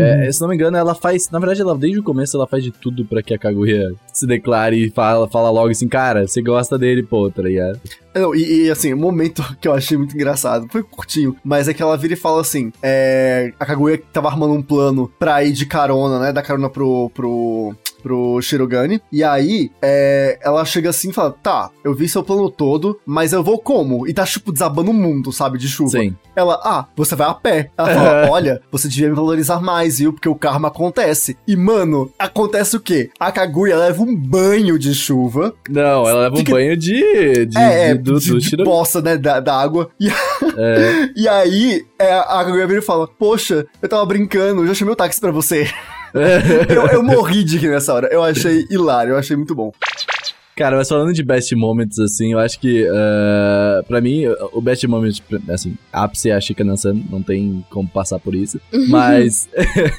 [0.00, 1.30] É, se não me engano, ela faz.
[1.30, 4.26] Na verdade, ela desde o começo ela faz de tudo pra que a Kaguya se
[4.26, 7.80] declare e fala, fala logo assim, cara, você gosta dele, pô, tá ligado?
[8.14, 11.74] Não, e, e, assim, o momento que eu achei muito engraçado, foi curtinho, mas é
[11.74, 15.52] que ela vira e fala assim: é, a Kaguya tava armando um plano pra ir
[15.52, 16.32] de carona, né?
[16.32, 17.10] Dar carona pro.
[17.14, 17.74] pro.
[18.02, 19.00] Pro Shirogane.
[19.12, 23.32] E aí, é, ela chega assim e fala: Tá, eu vi seu plano todo, mas
[23.32, 24.06] eu vou como?
[24.08, 25.58] E tá, tipo, desabando o mundo, sabe?
[25.58, 25.90] De chuva.
[25.98, 26.16] Sim.
[26.36, 27.70] Ela, ah, você vai a pé.
[27.76, 30.12] Ela fala, olha, você devia me valorizar mais, viu?
[30.12, 31.36] Porque o karma acontece.
[31.46, 33.10] E, mano, acontece o quê?
[33.18, 35.52] A Kaguya leva um banho de chuva.
[35.68, 37.46] Não, ela leva um banho de.
[37.46, 39.90] de, é, é, de- do, de, do de Shiro- poça, né, da, da água.
[40.00, 40.08] E,
[40.60, 41.10] É.
[41.16, 44.92] e aí, é, a Kaguya vira e fala, poxa, eu tava brincando, eu já chamei
[44.92, 45.68] o táxi pra você.
[46.68, 48.08] eu, eu morri de rir nessa hora.
[48.10, 49.72] Eu achei hilário, eu achei muito bom.
[50.58, 54.84] Cara, mas falando de best moments, assim, eu acho que, uh, pra mim, o best
[54.88, 55.12] moment,
[55.50, 58.60] assim, ápice é a Chica dançando, não tem como passar por isso.
[58.88, 59.48] Mas,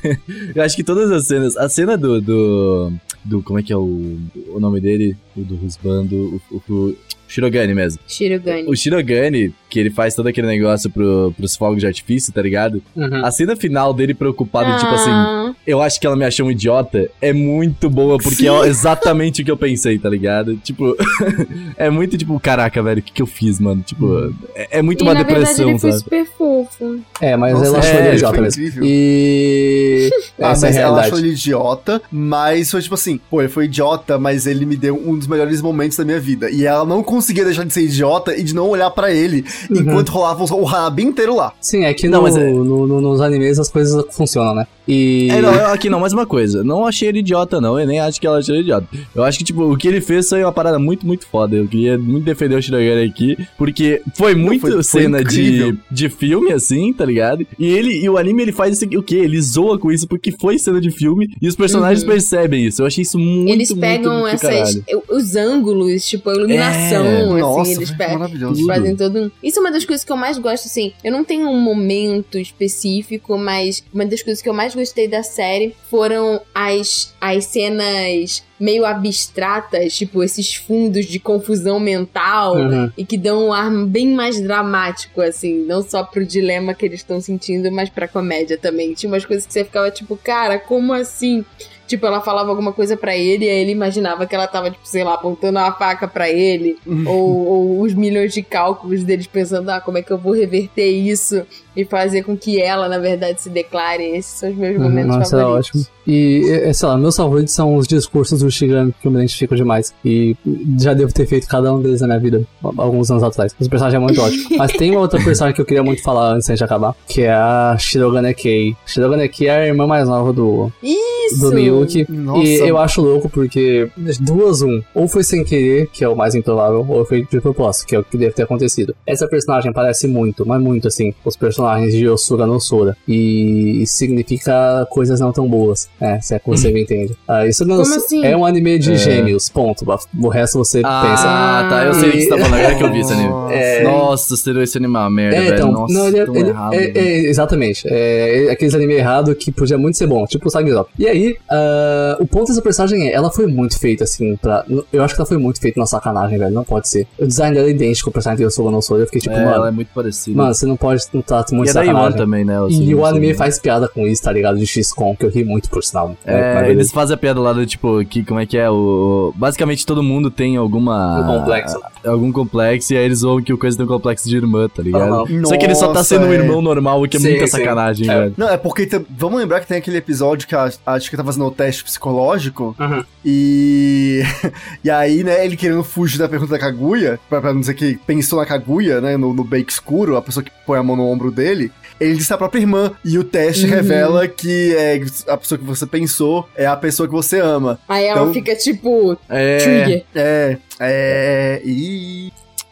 [0.54, 2.92] eu acho que todas as cenas, a cena do, do,
[3.24, 4.18] do como é que é o,
[4.50, 5.16] o nome dele?
[5.40, 6.96] O do Rusbando, o, o, o
[7.28, 8.00] Shirogane mesmo.
[8.08, 8.68] Shirogane.
[8.68, 12.82] O Shirogane, que ele faz todo aquele negócio pro, pros fogos de artifício, tá ligado?
[12.96, 13.24] Uhum.
[13.24, 16.52] A cena final dele preocupado, tipo assim, Ah, eu acho que ela me achou um
[16.52, 20.58] idiota, é muito boa, porque é exatamente o que eu pensei, tá ligado?
[20.58, 20.96] Tipo,
[21.78, 23.84] é muito tipo, caraca, velho, o que que eu fiz, mano?
[23.84, 26.04] Tipo, é, é muito e uma na depressão, verdade ele foi sabe?
[26.04, 27.00] super fofo.
[27.22, 28.62] É, mas Nossa, ela achou é, ele foi idiota mesmo.
[28.64, 28.84] incrível.
[28.86, 30.10] E.
[30.42, 31.08] Ah, Essa é a mas ela realidade.
[31.08, 34.96] achou ele idiota, mas foi tipo assim, pô, ele foi idiota, mas ele me deu
[34.96, 36.50] um dos melhores momentos da minha vida.
[36.50, 40.10] E ela não conseguia deixar de ser idiota e de não olhar pra ele enquanto
[40.10, 41.54] rolava o rabo inteiro lá.
[41.62, 44.68] Sim, é que Não, no, mas é- no- no- nos animes as coisas funcionam, né?
[44.88, 45.28] E.
[45.30, 46.64] É, não, eu- aqui não, mais uma coisa.
[46.64, 47.80] Não achei ele idiota, não.
[47.80, 48.88] Eu nem acho que ela achou ele idiota.
[49.14, 51.56] Eu acho que, tipo, o que ele fez foi uma parada muito, muito foda.
[51.56, 55.78] Eu queria muito defender o Shirogane aqui, porque foi muito foi- foi cena de, incrível.
[55.92, 57.46] de filme, assim, tá ligado?
[57.60, 59.18] E ele, e o anime, ele faz isso aqui, o quê?
[59.18, 62.10] Ele zoa com isso porque foi cena de filme e os personagens Uhum.
[62.10, 62.82] percebem isso.
[62.82, 64.50] Eu achei isso muito, eles muito, pegam muito do essas.
[64.82, 65.04] caralho.
[65.20, 68.56] Os ângulos, tipo, a iluminação, É, assim, Nossa, eles maravilhoso.
[68.56, 69.32] Eles fazem todo um.
[69.44, 70.94] Isso é uma das coisas que eu mais gosto, assim.
[71.04, 75.24] Eu não tenho um momento específico, mas uma das coisas que eu mais gostei da
[75.24, 82.58] série foram as, as cenas meio abstratas, tipo, esses fundos de confusão mental.
[82.58, 82.92] Uhum.
[82.98, 87.00] E que dão um ar bem mais dramático, assim, não só pro dilema que eles
[87.00, 88.94] estão sentindo, mas pra comédia também.
[88.94, 91.46] Tinha umas coisas que você ficava tipo, cara, como assim?
[91.90, 94.88] Tipo, ela falava alguma coisa pra ele e aí ele imaginava que ela tava, tipo,
[94.88, 96.78] sei lá, apontando uma faca pra ele.
[97.08, 100.88] ou, ou os milhões de cálculos deles pensando, ah, como é que eu vou reverter
[100.88, 101.44] isso
[101.76, 104.04] e fazer com que ela, na verdade, se declare.
[104.04, 105.70] Esses são os meus Uhum, momentos Nossa, é favoritos.
[105.70, 105.86] ótimo.
[106.08, 109.56] E, é, sei lá, meus favoritos são os discursos do Shigami, que eu me identifico
[109.56, 109.94] demais.
[110.04, 110.36] E
[110.80, 112.44] já devo ter feito cada um deles na minha vida,
[112.78, 113.56] alguns anos atrás.
[113.60, 114.58] Esse personagem é muito ótimo.
[114.58, 117.32] Mas tem uma outra personagem que eu queria muito falar antes de acabar, que é
[117.32, 118.76] a Shirogane Kei.
[118.88, 120.72] Shirogane Kei é a irmã mais nova do...
[120.82, 121.42] isso?
[121.42, 122.08] do Miyuki.
[122.10, 122.44] Nossa.
[122.44, 123.88] E eu acho louco porque
[124.20, 124.82] duas, um.
[124.96, 128.00] Ou foi sem querer, que é o mais improvável, ou foi de propósito, que é
[128.00, 128.96] o que deve ter acontecido.
[129.06, 132.96] Essa personagem parece muito, mas muito assim, os personagens de Yosura no Sora.
[133.08, 135.90] E significa coisas não tão boas.
[136.00, 137.16] É, se é que você me entende.
[137.28, 138.26] Ah, isso não Como assim?
[138.26, 139.86] é um anime de gêmeos, ponto.
[140.22, 141.24] O resto você pensa.
[141.26, 143.34] Ah, tá, eu sei o que você tá falando, agora que eu vi esse anime.
[143.52, 143.84] É.
[143.84, 145.54] Nossa, seria esse anime é uma merda, É, velho.
[145.56, 147.88] então, Nossa, não, ele, é- tão ele- errado, é, é, exatamente.
[147.88, 150.90] É, é aqueles anime errado que podia muito ser bom, tipo o Sagizop.
[150.98, 154.66] E aí, ah, o ponto dessa personagem é, ela foi muito feita assim, pra.
[154.92, 156.54] Eu acho que ela foi muito feita na sacanagem, velho.
[156.54, 157.08] Não pode ser.
[157.18, 159.00] O design dela é idêntico ao personagem que eu sou, não sou.
[159.00, 160.38] Eu fiquei tipo, É, mano, ela é muito parecida.
[160.38, 162.54] mano, você não pode não tá muito e é da também, né?
[162.54, 163.34] E assim, o assim, anime né?
[163.36, 164.58] faz piada com isso, tá ligado?
[164.58, 166.16] De X-Con, que eu ri muito por sinal.
[166.26, 168.70] É, mas eles fazem a piada lá do tipo, que como é que é?
[168.70, 171.20] O, basicamente todo mundo tem alguma.
[171.22, 171.80] Um complexo.
[172.06, 174.82] Algum complexo, e aí eles zoam que o coisa tem um complexo de irmã, tá
[174.82, 175.14] ligado?
[175.14, 175.46] Aham.
[175.46, 176.36] Só que ele só tá sendo um é.
[176.36, 177.58] irmão normal, o que é Sim, muita sim.
[177.58, 178.20] sacanagem, É.
[178.20, 178.34] velho.
[178.38, 181.46] Não, é porque vamos lembrar que tem aquele episódio que a, a Chica tá fazendo
[181.46, 183.04] o teste psicológico Uhum.
[183.26, 184.22] e.
[184.84, 188.00] e aí, né, ele querendo fugir da pergunta da Kaguya, pra, pra não dizer que
[188.08, 191.06] pensou na Kaguya, né, no, no bake escuro, a pessoa que põe a mão no
[191.06, 191.72] ombro dele.
[192.00, 193.72] Ele disse a própria irmã, e o teste Uhum.
[193.72, 197.78] revela que é a pessoa que você pensou é a pessoa que você ama.
[197.90, 199.58] Aí ela Então- fica tipo, É.
[199.58, 200.06] trigger.
[200.16, 201.62] É, é.
[201.66, 202.32] E.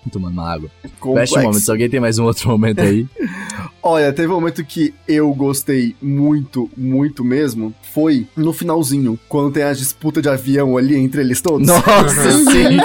[0.10, 0.70] Tomando uma água.
[0.99, 1.36] Complexo.
[1.36, 3.05] Best se alguém tem mais um outro momento aí.
[3.82, 7.74] Olha, teve um momento que eu gostei muito, muito mesmo.
[7.93, 11.66] Foi no finalzinho, quando tem a disputa de avião ali entre eles todos.
[11.66, 12.78] Nossa, sim.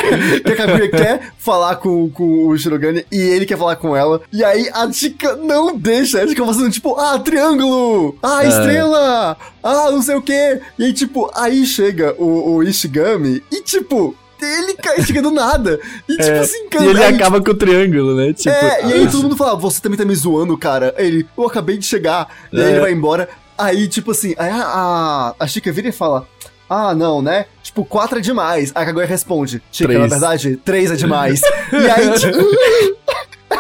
[0.45, 4.21] que a Kaguya quer falar com, com o Shirogane e ele quer falar com ela.
[4.33, 6.19] E aí a Chica não deixa.
[6.21, 8.17] Ela fica fazendo tipo, ah, triângulo!
[8.23, 8.49] Ah, É.
[8.49, 9.37] estrela!
[9.63, 10.61] Ah, não sei o quê.
[10.79, 14.15] E aí, tipo, aí chega o, o Ishigami e, tipo,
[14.45, 15.79] ele cai, chega do nada.
[16.09, 18.33] E, tipo É, assim, E ele aí, acaba com o triângulo, né?
[18.33, 20.95] Tipo, é, e aí todo mundo fala, você também tá me zoando, cara.
[20.97, 22.29] Aí Ele, eu acabei de chegar.
[22.53, 22.71] E aí É.
[22.73, 23.29] ele vai embora.
[23.57, 26.27] Aí, tipo assim, aí a, a, a Chica vira e fala.
[26.69, 27.45] Ah, não, né?
[27.63, 28.73] Tipo, quatro é demais.
[28.75, 29.63] Aí a Kaguya responde.
[29.71, 30.01] Chica, Três.
[30.01, 31.41] na verdade, três é demais.
[31.71, 32.39] e aí, tipo,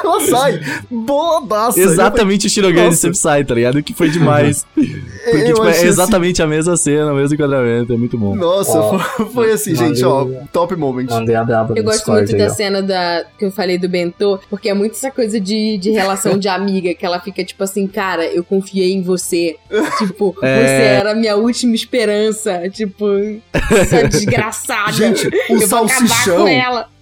[0.07, 1.79] ela sai boladaça.
[1.81, 3.83] Exatamente o Shirogane sempre sai, tá ligado?
[3.83, 4.67] Que foi demais.
[5.23, 8.33] Porque, Eu tipo, é achei exatamente a mesma cena, o mesmo enquadramento, é muito bom.
[8.33, 8.99] Assim, nossa, Ó,
[9.33, 11.07] foi, assim, mandei gente, ó, top moment.
[11.09, 12.51] Mandei a braba Eu gosto muito aí, da ó.
[12.51, 16.37] cena da, que eu falei do Bentô, porque é muito essa coisa de, de relação
[16.37, 19.55] de amiga, que ela fica tipo assim, cara, eu confiei em você.
[19.99, 20.57] Tipo, É.
[20.67, 22.69] você era a minha última esperança.
[22.71, 23.07] Tipo,
[23.53, 24.93] essa desgraçada.
[24.93, 26.45] Gente, o eu vou acabar salsichão.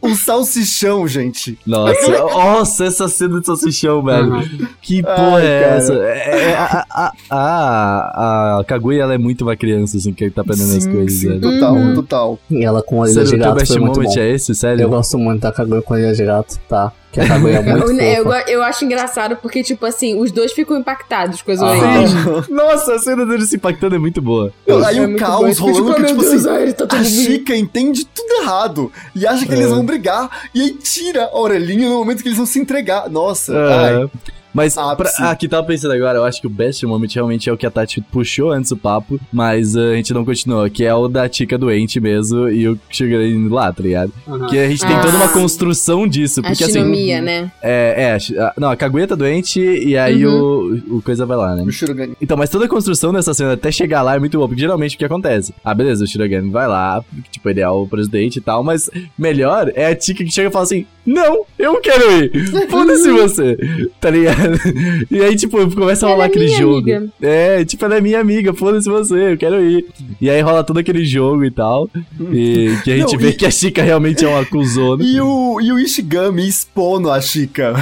[0.11, 1.59] O salsichão, gente.
[1.67, 4.33] Nossa, nossa, essa cena de salsichão, velho.
[4.81, 5.75] Que porra Ai, é cara.
[5.77, 5.93] essa?
[5.95, 10.41] É, é, a, a, a, a Kaguya, ela é muito uma criança, assim, que tá
[10.41, 11.41] aprendendo as Sim, coisas, sim, velho.
[11.41, 11.95] total, Uhum.
[11.95, 12.39] total.
[12.51, 14.55] E ela com a orelha Sério, de o teu gato best moment é esse?
[14.55, 14.83] Sério?
[14.85, 16.93] Eu gosto muito da Kaguya com a orelha de gato, tá?
[17.13, 20.53] Que a Kaguya é muito Eu, eu, eu acho engraçado porque, tipo assim, os dois
[20.53, 21.67] ficam impactados com as Ah.
[21.67, 22.13] orelhas.
[22.49, 24.53] Nossa, a cena dele se impactando é muito boa.
[24.87, 25.73] Aí É o muito caos bom.
[25.73, 27.05] rolando, que tipo Deus, assim, ai, tá a.
[27.05, 29.57] Chica entende tudo errado e acha que É.
[29.57, 33.11] eles vão brigar e aí tira a orelhinha no momento que eles vão se entregar.
[33.11, 34.11] Nossa, ai.
[34.53, 37.53] Mas Ah, pra, aqui tava pensando agora, eu acho que o best moment realmente é
[37.53, 40.85] o que a Tati puxou antes o papo, mas uh, a gente não continuou, que
[40.85, 44.13] é o da Tica doente mesmo e o Shigure lá, tá ligado?
[44.49, 45.01] Que a gente tem Ah.
[45.01, 47.21] toda uma construção disso, A porque assim.
[47.23, 47.53] né?
[47.63, 50.81] É, é, a não, a Kaguya tá doente e aí Uhum.
[50.91, 51.63] o, o coisa vai lá, né?
[51.63, 52.15] O Shirogane.
[52.21, 54.97] Então, mas toda a construção dessa cena até chegar lá é muito boa, porque geralmente
[54.97, 55.55] o que acontece?
[55.65, 58.91] Ah, beleza, o Shirogane vai lá, porque, tipo, ele é o presidente e tal, mas
[59.19, 62.69] melhor é a Tika que chega e fala assim: Não, eu quero ir!
[62.69, 63.57] Foda-se você!
[64.01, 64.40] Tá ligado?
[65.11, 66.77] E aí, tipo, começa a rolar é aquele minha jogo.
[66.79, 67.09] amiga.
[67.21, 69.87] É, tipo, ela é minha amiga, foda-se você, eu quero ir.
[70.21, 71.89] E aí rola todo aquele jogo e tal.
[72.33, 75.03] E que a gente Não, vê e- que a Chica realmente é uma cuzona.
[75.05, 77.75] E o, e o Ishigami expondo a Chica.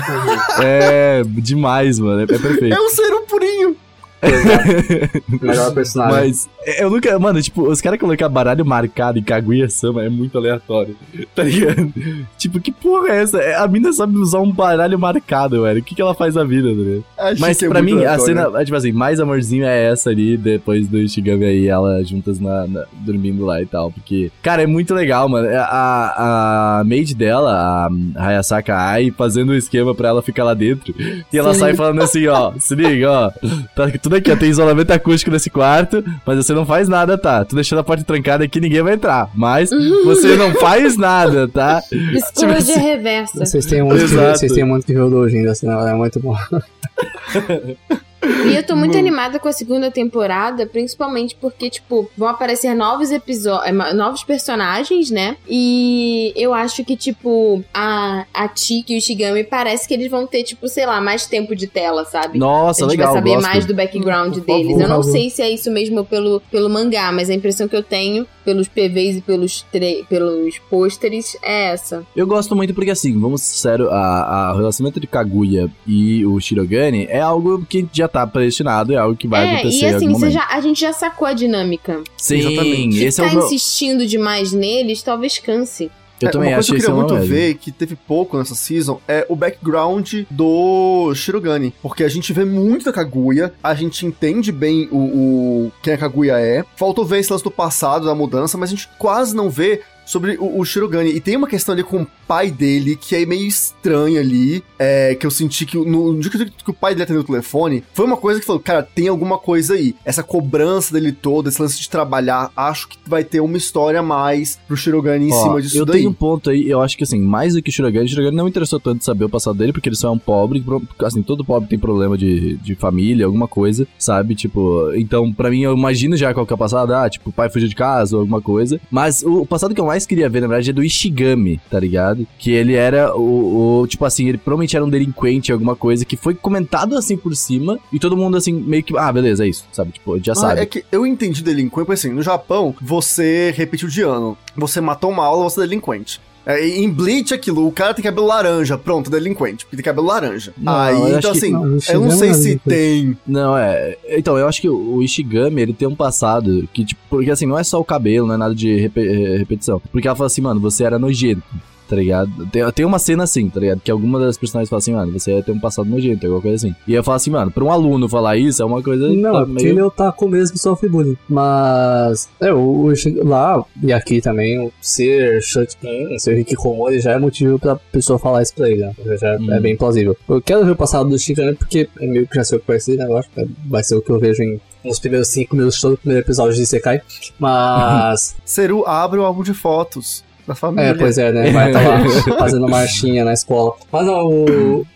[0.63, 2.21] É demais, mano.
[2.21, 2.75] É, é perfeito.
[2.75, 3.77] É um ser um purinho.
[5.41, 6.19] Melhor personagem.
[6.19, 6.49] Mas
[6.79, 7.19] eu nunca.
[7.19, 10.97] Mano, tipo, os caras colocar baralho marcado em Kaguya-sama é muito aleatório.
[11.35, 11.93] Tá ligado?
[12.37, 13.39] Tipo, que porra é essa?
[13.39, 15.81] É, A mina sabe usar um baralho marcado, velho.
[15.81, 16.69] O que, que ela faz na vida?
[17.17, 20.11] A Mas é pra muito mim, a cena, é, tipo assim, mais amorzinho é essa
[20.11, 23.93] ali, depois do Ishigami aí, ela juntas na, na- dormindo lá e tal.
[23.93, 25.49] Porque, cara, é muito legal, mano.
[25.55, 30.93] A, a maid dela, a Hayasaka Ai, fazendo um esquema pra ela ficar lá dentro.
[31.33, 31.61] E ela Sim.
[31.61, 33.31] sai falando assim, ó, se liga, ó.
[33.77, 37.45] Tá tudo aqui, ó, tem isolamento acústico nesse quarto, mas você não faz nada, tá?
[37.45, 39.31] Tô deixando a porta trancada aqui, ninguém vai entrar.
[39.35, 39.69] Mas
[40.05, 41.83] você não faz nada, tá?
[41.83, 43.45] Psicologia assim, reversa.
[43.45, 44.39] Vocês têm que ver, Exato.
[44.39, 46.35] vocês têm muito que ver o Dojin, assim, é muito bom.
[48.23, 49.01] E eu tô muito Mano.
[49.07, 55.37] animada com a segunda temporada, principalmente porque, tipo, vão aparecer novos episódios, novos personagens, né?
[55.49, 60.27] E eu acho que, tipo, a, a Chiki e o Shigami parece que eles vão
[60.27, 62.39] ter, tipo, sei lá, mais tempo de tela, sabe?
[62.39, 63.47] Nossa, a gente legal, vai saber gosto.
[63.47, 64.67] mais do background Por deles.
[64.73, 65.13] favor, eu não favor.
[65.13, 68.67] sei se é isso mesmo pelo, pelo mangá, mas a impressão que eu tenho pelos
[68.67, 69.65] PVs e pelos,
[70.09, 72.05] pelos pôsteres é essa.
[72.17, 76.41] Eu gosto muito porque, assim, vamos ser sério, a, a- relacionamento de Kaguya e o
[76.41, 79.95] Shirogane é algo que já tá predestinado, é algo que vai é, acontecer e em
[79.95, 82.03] assim, algum você já, a gente já sacou a dinâmica.
[82.17, 83.05] Sim, Exatamente.
[83.05, 83.47] esse é Ficar o meu...
[83.47, 85.91] insistindo demais neles talvez canse.
[86.21, 88.37] Eu É, também uma coisa acho que eu queria é muito ver, que teve pouco
[88.37, 91.73] nessa season, é o background do Shirogane.
[91.81, 95.99] Porque a gente vê muito da Kaguya, a gente entende bem o, o quem a
[95.99, 96.65] Kaguya é.
[96.77, 100.39] Faltou ver esse lance do passado, da mudança, mas a gente quase não vê sobre
[100.39, 101.11] o, o Shirogane.
[101.11, 105.15] E tem uma questão ali com o pai dele que é meio estranha ali, é,
[105.15, 107.85] que eu senti que no, no dia que, que o pai dele atendeu o telefone,
[107.93, 109.95] foi uma coisa que falou, cara, tem alguma coisa aí.
[110.05, 114.03] Essa cobrança dele todo, esse lance de trabalhar, acho que vai ter uma história a
[114.03, 115.99] mais pro Shirogane em Ó, cima disso eu daí.
[115.99, 118.37] tenho um ponto aí, eu acho que assim, mais do que o Shirogane, o Shirogane
[118.37, 120.65] não me interessou tanto saber o passado dele, porque ele só é um pobre,
[121.05, 124.35] assim, todo pobre tem problema de, de família, alguma coisa, sabe?
[124.35, 127.33] Tipo, então, pra mim, eu imagino já qual que é o passado, ah, tipo, o
[127.33, 130.29] pai fugiu de casa ou alguma coisa, mas o, o passado que eu mais queria
[130.29, 132.27] ver, na verdade, é do Ishigami, tá ligado?
[132.39, 136.17] Que ele era o, o- tipo assim, ele provavelmente era um delinquente, alguma coisa, que
[136.17, 139.65] foi comentado assim por cima, e todo mundo assim, meio que, ah, beleza, é isso,
[139.73, 139.93] sabe?
[139.93, 140.61] Tipo, já Ah, sabe.
[140.61, 144.37] é que eu entendi delinquente, porque assim, no Japão, você repetiu de ano.
[144.57, 146.21] Você matou uma aula, você é delinquente.
[146.49, 150.07] É, e em Bleach, aquilo, o cara tem cabelo laranja, pronto, delinquente, porque tem cabelo
[150.07, 150.55] laranja.
[150.57, 153.17] Não, Aí, eu acho então que- assim, não, o eu não sei é se tem.
[153.27, 153.99] Não, é.
[154.09, 157.59] Então, eu acho que o Ishigami, ele tem um passado que, tipo, porque assim, não
[157.59, 159.79] é só o cabelo, não é nada de repe- eh, repetição.
[159.93, 161.43] Porque ela fala assim, mano, você era nojento.
[161.89, 162.47] Tá ligado?
[162.53, 163.81] Tem, tem uma cena assim, tá ligado?
[163.81, 166.75] Que alguma das personagens fala assim, mano, você tem um passado nojento, alguma coisa assim.
[166.87, 169.09] E eu falo assim, mano, pra um aluno falar isso é uma coisa.
[169.09, 171.17] Não, tá é porque ele é otaku mesmo e sofre bullying.
[171.29, 172.93] Mas, é, o,
[173.25, 178.43] lá e aqui também, o ser Shutkin, ser Hikikomori já é motivo pra pessoa falar
[178.43, 178.93] isso pra ele, né?
[179.21, 179.53] Já é- Hum.
[179.53, 180.17] é bem plausível.
[180.29, 182.67] Eu quero ver o passado do Shikane porque é meio que já sei o que
[182.69, 183.07] vai ser, né?
[183.07, 185.83] Eu acho que vai ser o que eu vejo em nos primeiros cinco minutos de
[185.83, 187.01] todo o primeiro episódio de Sekai.
[187.39, 190.89] Mas, Seru abre o álbum de fotos da família.
[190.89, 191.51] é, pois é, né?
[191.53, 193.75] Vai estar lá fazendo marchinha na escola.
[193.93, 194.87] Mas não, o.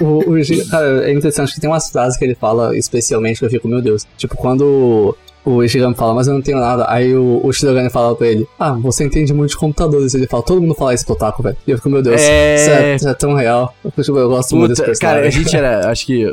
[0.00, 3.50] o, o, o é interessante que tem umas frases que ele fala especialmente que eu
[3.50, 4.06] fico, meu Deus.
[4.16, 6.84] Tipo, quando o Ishigami fala, mas eu não tenho nada.
[6.88, 10.14] Aí o, o Shirogane fala pra ele, ah, você entende muito de computadores.
[10.14, 11.56] Ele fala, todo mundo fala isso pro Otaku, velho.
[11.66, 12.54] E eu fico, meu Deus, É.
[12.56, 13.74] isso, é, isso é tão real.
[13.84, 15.44] Eu, fico, eu gosto muito desse Puta, cara, a personagem.
[15.44, 15.88] gente era.
[15.90, 16.24] Acho que.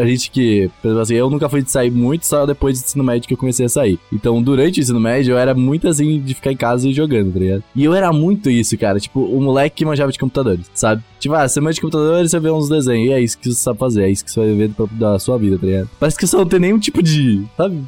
[0.00, 0.70] A gente que.
[0.82, 3.34] por exemplo assim, eu nunca fui de sair muito, só depois do ensino médio que
[3.34, 3.98] eu comecei a sair.
[4.12, 7.32] Então, durante o ensino médio, eu era muito assim de ficar em casa e jogando,
[7.32, 7.62] tá ligado?
[7.74, 8.98] E eu era muito isso, cara.
[8.98, 11.02] Tipo, o moleque que manjava de computadores, sabe?
[11.18, 13.08] Tipo, ah, você manja de computadores, você vê uns desenhos.
[13.08, 15.38] E é isso que você sabe fazer, é isso que você vai ver da sua
[15.38, 15.88] vida, tá ligado?
[15.98, 17.44] Parece que você não tem nenhum tipo de.
[17.56, 17.82] Sabe?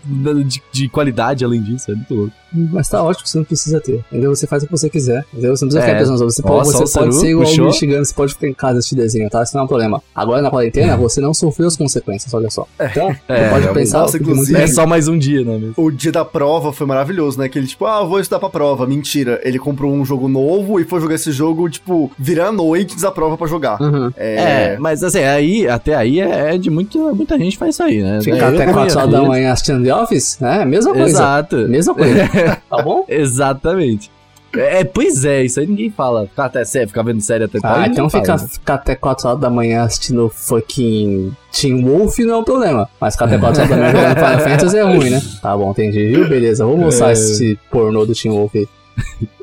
[0.45, 2.33] De, de qualidade além disso, é muito louco.
[2.51, 4.03] Mas tá ótimo, você não precisa ter.
[4.11, 4.35] Entendeu?
[4.35, 5.23] Você faz o que você quiser.
[5.33, 5.55] Entendeu?
[5.55, 5.87] Você não precisa É.
[5.87, 6.19] ficar pensando.
[6.31, 7.67] Você, só você Saru pode ser igual puxou.
[7.67, 9.43] o Ishigami, você pode ficar em casa assistir desenho, tá?
[9.43, 10.03] Isso não é um problema.
[10.15, 12.67] Agora na quarentena, você não sofreu as consequências, olha só.
[12.81, 13.75] Então, É, você pode realmente.
[13.75, 13.99] pensar.
[14.01, 15.59] Nossa, inclusive- É só mais um dia, né?
[15.59, 15.75] mesmo?
[15.77, 17.51] O dia da prova foi maravilhoso, né?
[17.51, 18.87] Que ele, tipo, ah, eu vou estudar pra prova.
[18.87, 19.41] Mentira.
[19.45, 23.11] Ele comprou um jogo novo e foi jogar esse jogo, tipo, virar a noite da
[23.19, 23.81] prova pra jogar.
[23.83, 24.13] Uhum.
[24.17, 24.77] É, É.
[24.79, 28.21] mas assim, aí, até aí é de muito, muita gente faz isso aí, né?
[28.23, 30.65] Ficar até também 4 horas da manhã assistindo The Office, né?
[30.65, 31.09] Mesma coisa.
[31.09, 31.57] Exato.
[31.69, 32.29] Mesma coisa.
[32.71, 33.05] tá bom?
[33.09, 34.09] Exatamente.
[34.57, 36.27] É, pois é, isso aí ninguém fala.
[36.27, 38.49] Ficar até sério, ficar vendo série até Ah, tarde, então ninguém ficar né?
[38.51, 42.89] ficar até 4 horas da manhã assistindo fucking Team Wolf não é um problema.
[43.01, 45.23] Mas ficar até 4 horas da manhã jogando Final Fantasy é ruim, né?
[45.43, 46.27] Tá bom, entendi, viu?
[46.29, 47.13] Beleza, vou mostrar É.
[47.13, 48.67] esse pornô do Team Wolf aí.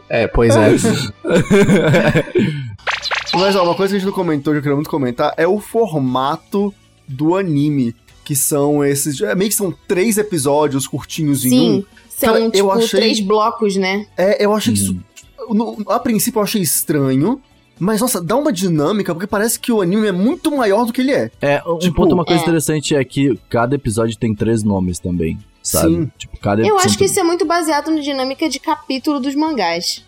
[0.10, 0.70] É, pois é.
[3.38, 5.48] Mas ó, uma coisa que a gente não comentou, que eu queria muito comentar, é
[5.48, 6.74] o formato
[7.08, 7.96] do anime.
[8.24, 9.22] Que são esses.
[9.22, 11.76] é, Meio que são três episódios curtinhos em um.
[11.76, 14.08] Sim, são Cara, eu tipo achei- três blocos, né?
[14.18, 14.94] É, eu achei que isso.
[15.48, 15.54] Hum.
[15.54, 17.40] no- a princípio eu achei estranho.
[17.78, 21.02] Mas, nossa, dá uma dinâmica, porque parece que o anime é muito maior do que
[21.02, 21.30] ele é.
[21.42, 22.44] É, um Tipo, ponto, uma coisa é.
[22.44, 25.96] interessante é que cada episódio tem três nomes também, sabe?
[25.96, 26.12] Sim.
[26.18, 30.04] Tipo, cada Eu acho que isso é muito baseado na dinâmica de capítulo dos mangás.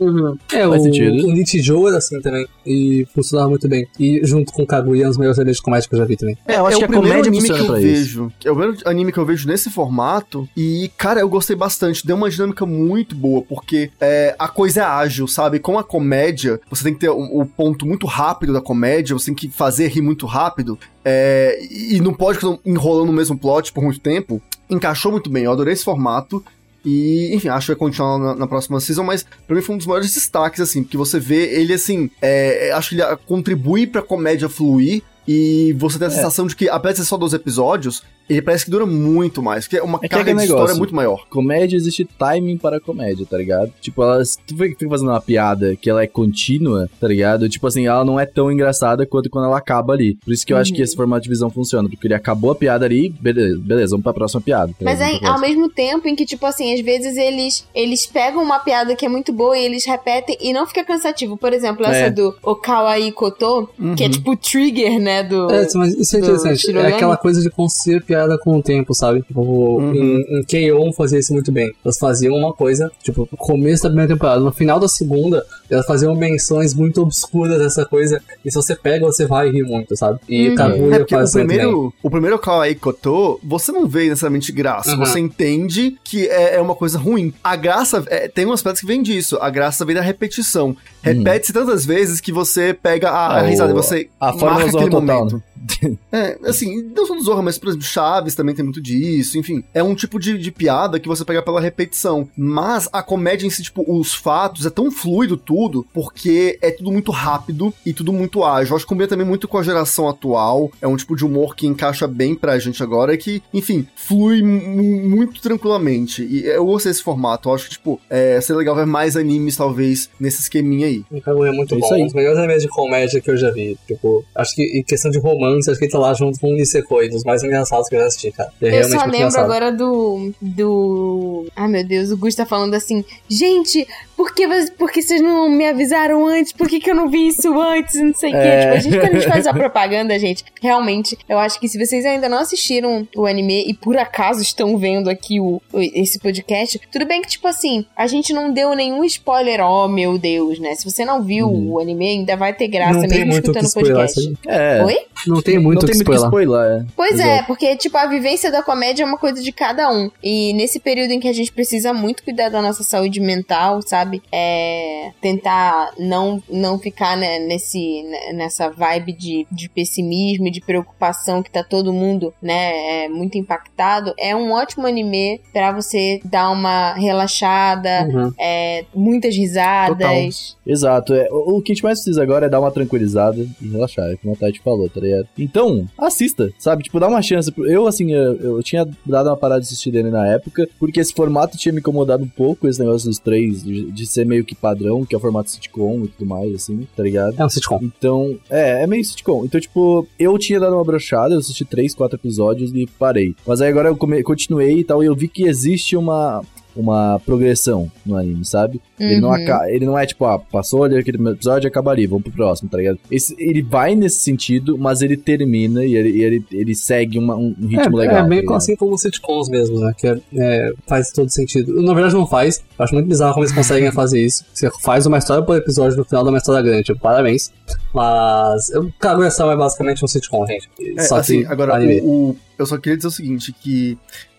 [0.54, 1.28] É, o, Faz sentido.
[1.28, 2.48] o Nichijou era assim também.
[2.66, 3.88] E funcionava muito bem.
[4.00, 6.06] E junto com o Kaguya, é um dos melhores animes de comédia que eu já
[6.06, 6.38] vi também.
[6.48, 8.00] É, eu acho é que o a primeiro comédia anime que funciona eu pra isso.
[8.00, 8.32] vejo.
[8.46, 10.48] É o primeiro anime que eu vejo nesse formato.
[10.56, 12.06] E, cara, eu gostei bastante.
[12.06, 15.60] Deu uma dinâmica muito boa, porque é, a coisa é ágil, sabe?
[15.60, 19.28] Com a comédia, você tem que ter o, o ponto muito rápido da comédia, você
[19.28, 20.78] tem que fazer rir muito rápido.
[21.04, 24.42] é, e e não pode ficar enrolando o mesmo plot por muito tempo.
[24.70, 26.44] Encaixou muito bem, eu adorei esse formato.
[26.86, 29.78] E, enfim, acho que vai continuar na, na próxima season, mas pra mim foi um
[29.78, 33.86] dos maiores destaques, assim, porque você vê ele, assim, é, é, acho que ele contribui
[33.88, 36.14] pra comédia fluir, E você tem a É.
[36.14, 39.66] sensação de que, apesar de ser só 12 episódios, ele parece que dura muito mais.
[39.68, 40.76] Porque uma É que carga aquele de história negócio.
[40.76, 41.26] é muito maior.
[41.30, 43.72] Comédia existe timing para comédia, tá ligado?
[43.82, 47.48] Tipo, ela se tu fica fazendo uma piada que ela é contínua, tá ligado?
[47.50, 50.16] Tipo assim, ela não é tão engraçada quanto quando ela acaba ali.
[50.16, 52.56] Por isso que eu acho que esse formato de visão funciona, porque ele acabou a
[52.56, 54.68] piada ali, beleza, beleza vamos pra próxima piada.
[54.74, 58.44] tá Mas é ao mesmo tempo em que, tipo assim, às vezes eles, eles pegam
[58.44, 61.38] uma piada que é muito boa e eles repetem e não fica cansativo.
[61.38, 62.10] Por exemplo, essa É.
[62.10, 65.50] do Okawaii Koto, que é tipo o trigger, né, do...
[65.52, 66.78] É, mas isso é do interessante.
[66.78, 69.22] É aquela coisa de construir piada com o tempo, sabe?
[69.22, 69.94] Tipo, Uhum.
[69.94, 70.94] em, em K.O.
[70.94, 71.72] fazia isso muito bem.
[71.84, 75.86] Elas faziam uma coisa, tipo, no começo da primeira temporada, no final da segunda, elas
[75.86, 78.22] faziam menções muito obscuras dessa coisa.
[78.46, 80.20] E se você pega, você vai rir muito, sabe?
[80.28, 80.56] E Uhum.
[80.56, 81.46] Kaguya É o faz bem.
[81.48, 84.92] primeiro, o primeiro Kawaii Koto, você não vê necessariamente graça.
[84.92, 84.98] Uhum.
[85.00, 87.34] Você entende que é, é uma coisa ruim.
[87.44, 89.38] A graça, é, tem umas aspectos que vem disso.
[89.42, 90.76] A graça vem da repetição.
[91.02, 94.66] Repete-se tantas vezes que você pega a, a Ah, risada e o- você a marca
[94.68, 95.44] aquele Total, momento.
[96.12, 97.98] É, assim, não só do Zorra, mas, por exemplo, Chaves
[98.36, 99.64] também tem muito disso, enfim.
[99.74, 102.28] É um tipo de, de piada que você pega pela repetição.
[102.38, 106.92] Mas a comédia em si, tipo, os fatos, é tão fluido tudo, porque é tudo
[106.92, 108.72] muito rápido e tudo muito ágil.
[108.72, 110.72] Eu acho que combina também muito com a geração atual.
[110.82, 114.42] É um tipo de humor que encaixa bem pra gente agora e que, enfim, flui
[114.42, 116.24] mu- muito tranquilamente.
[116.24, 117.50] E eu gostei desse formato.
[117.50, 121.04] Eu acho que, tipo, é, seria legal ver mais animes, talvez, nesse esqueminha aí.
[121.12, 121.96] O Kaguya é muito É isso bom.
[121.96, 122.02] aí.
[122.02, 123.78] Um dos melhores animes de comédia que eu já vi.
[123.88, 126.56] Tipo, acho que em questão de romance, acho que ele tá lá junto com o
[126.56, 128.52] Nisekoi, dos mais engraçados que eu assisti, cara.
[128.62, 129.44] É Eu realmente só lembro engraçado.
[129.46, 130.32] agora do.
[130.42, 131.48] do.
[131.56, 135.50] Ai meu Deus, o Gus tá falando assim: Gente, por que, por que vocês não
[135.50, 136.52] me avisaram antes?
[136.52, 137.96] Por que, que eu não vi isso antes?
[138.02, 138.38] Não sei o quê.
[138.40, 138.60] É.
[138.60, 141.78] Tipo, a gente, quando a gente faz a propaganda, gente, realmente, eu acho que se
[141.84, 146.20] vocês ainda não assistiram o anime e por acaso estão vendo aqui o, o- esse
[146.20, 150.60] podcast, tudo bem que, tipo assim, a gente não deu nenhum spoiler, oh meu Deus,
[150.60, 150.76] né?
[150.76, 151.74] Se você não viu Uhum.
[151.74, 154.34] o anime, ainda vai ter graça Não tem mesmo escutando o spoiler, podcast.
[154.48, 154.84] É.
[154.84, 154.98] Oi?
[155.28, 156.82] Não tem muito não o tem que muito o que spoiler.
[156.82, 156.86] é.
[156.96, 157.48] Pois é, Exato.
[157.48, 160.10] porque, tipo, a vivência da comédia é uma coisa de cada um.
[160.24, 164.22] E nesse período em que a gente precisa muito cuidar da nossa saúde mental, sabe?
[164.32, 165.12] É.
[165.22, 171.42] Tentar não, não ficar né, nesse, né, nessa vibe de, de pessimismo e de preocupação
[171.44, 173.06] que tá todo mundo, né?
[173.06, 174.14] É, muito impactado.
[174.20, 178.32] É um ótimo anime pra você dar uma relaxada, Uhum.
[178.40, 180.58] é, muitas risadas.
[180.66, 181.14] Exato.
[181.14, 184.06] É, o, o que a gente mais precisa agora é dar uma tranquilizada e relaxar,
[184.22, 185.28] como a Tati falou, tá ligado?
[185.38, 186.84] Então, assista, sabe?
[186.84, 187.52] Tipo, dá uma chance.
[187.68, 191.14] Eu, assim, eu, eu tinha dado uma parada de assistir dele na época, porque esse
[191.14, 194.56] formato tinha me incomodado um pouco, esse negócio dos três, de, de ser meio que
[194.56, 197.36] padrão, que é o formato sitcom e tudo mais, assim, tá ligado?
[197.38, 197.80] É um sitcom.
[197.82, 199.46] Então, é, é meio sitcom.
[199.46, 203.36] Então, tipo, eu tinha dado uma brochada, eu assisti três, quatro episódios e parei.
[203.46, 206.42] Mas aí agora eu come- continuei e tal, e eu vi que existe uma.
[206.78, 208.80] Uma progressão no anime, sabe?
[209.00, 209.64] Ele, não Uhum.
[209.68, 212.70] ele não é tipo, ah, passou ali aquele episódio e acaba ali, vamos pro próximo,
[212.70, 213.00] tá ligado?
[213.12, 217.54] Esse, ele vai nesse sentido, mas ele termina e ele, ele, ele segue uma- um,
[217.60, 218.18] ritmo é, legal.
[218.18, 218.56] É tá bem ligado?
[218.56, 219.94] assim como os sitcoms mesmo, né?
[219.98, 221.82] Que é- é, faz todo sentido.
[221.82, 222.64] Na verdade, não faz.
[222.78, 224.46] Eu acho muito bizarro como eles conseguem fazer isso.
[224.54, 226.84] Você faz uma história por episódio no final de uma história grande.
[226.84, 227.52] Tipo, parabéns.
[227.94, 228.70] Mas.
[228.70, 230.70] Eu, Kaguya-sama é basicamente um sitcom, gente.
[230.98, 232.02] É, Só assim, que agora, anime.
[232.02, 233.98] o, o- eu só queria dizer o seguinte, que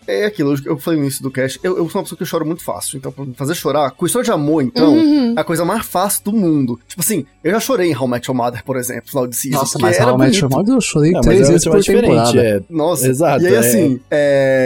[0.09, 2.43] é aquilo, eu falei no início do cast, eu, eu sou uma pessoa que chora
[2.45, 5.33] muito fácil, então pra fazer chorar, com história de amor, então, Uhum.
[5.37, 6.79] é a coisa mais fácil do mundo.
[6.87, 9.35] Tipo assim, eu já chorei em How I Met Your Mother, por exemplo, final de
[9.35, 10.39] season, Nossa, mas era How Met.
[10.39, 12.41] Your Mother eu chorei É, três é vezes por diferente, temporada.
[12.41, 12.61] é.
[12.69, 13.57] Nossa, Exato, e aí é.
[13.57, 13.99] assim,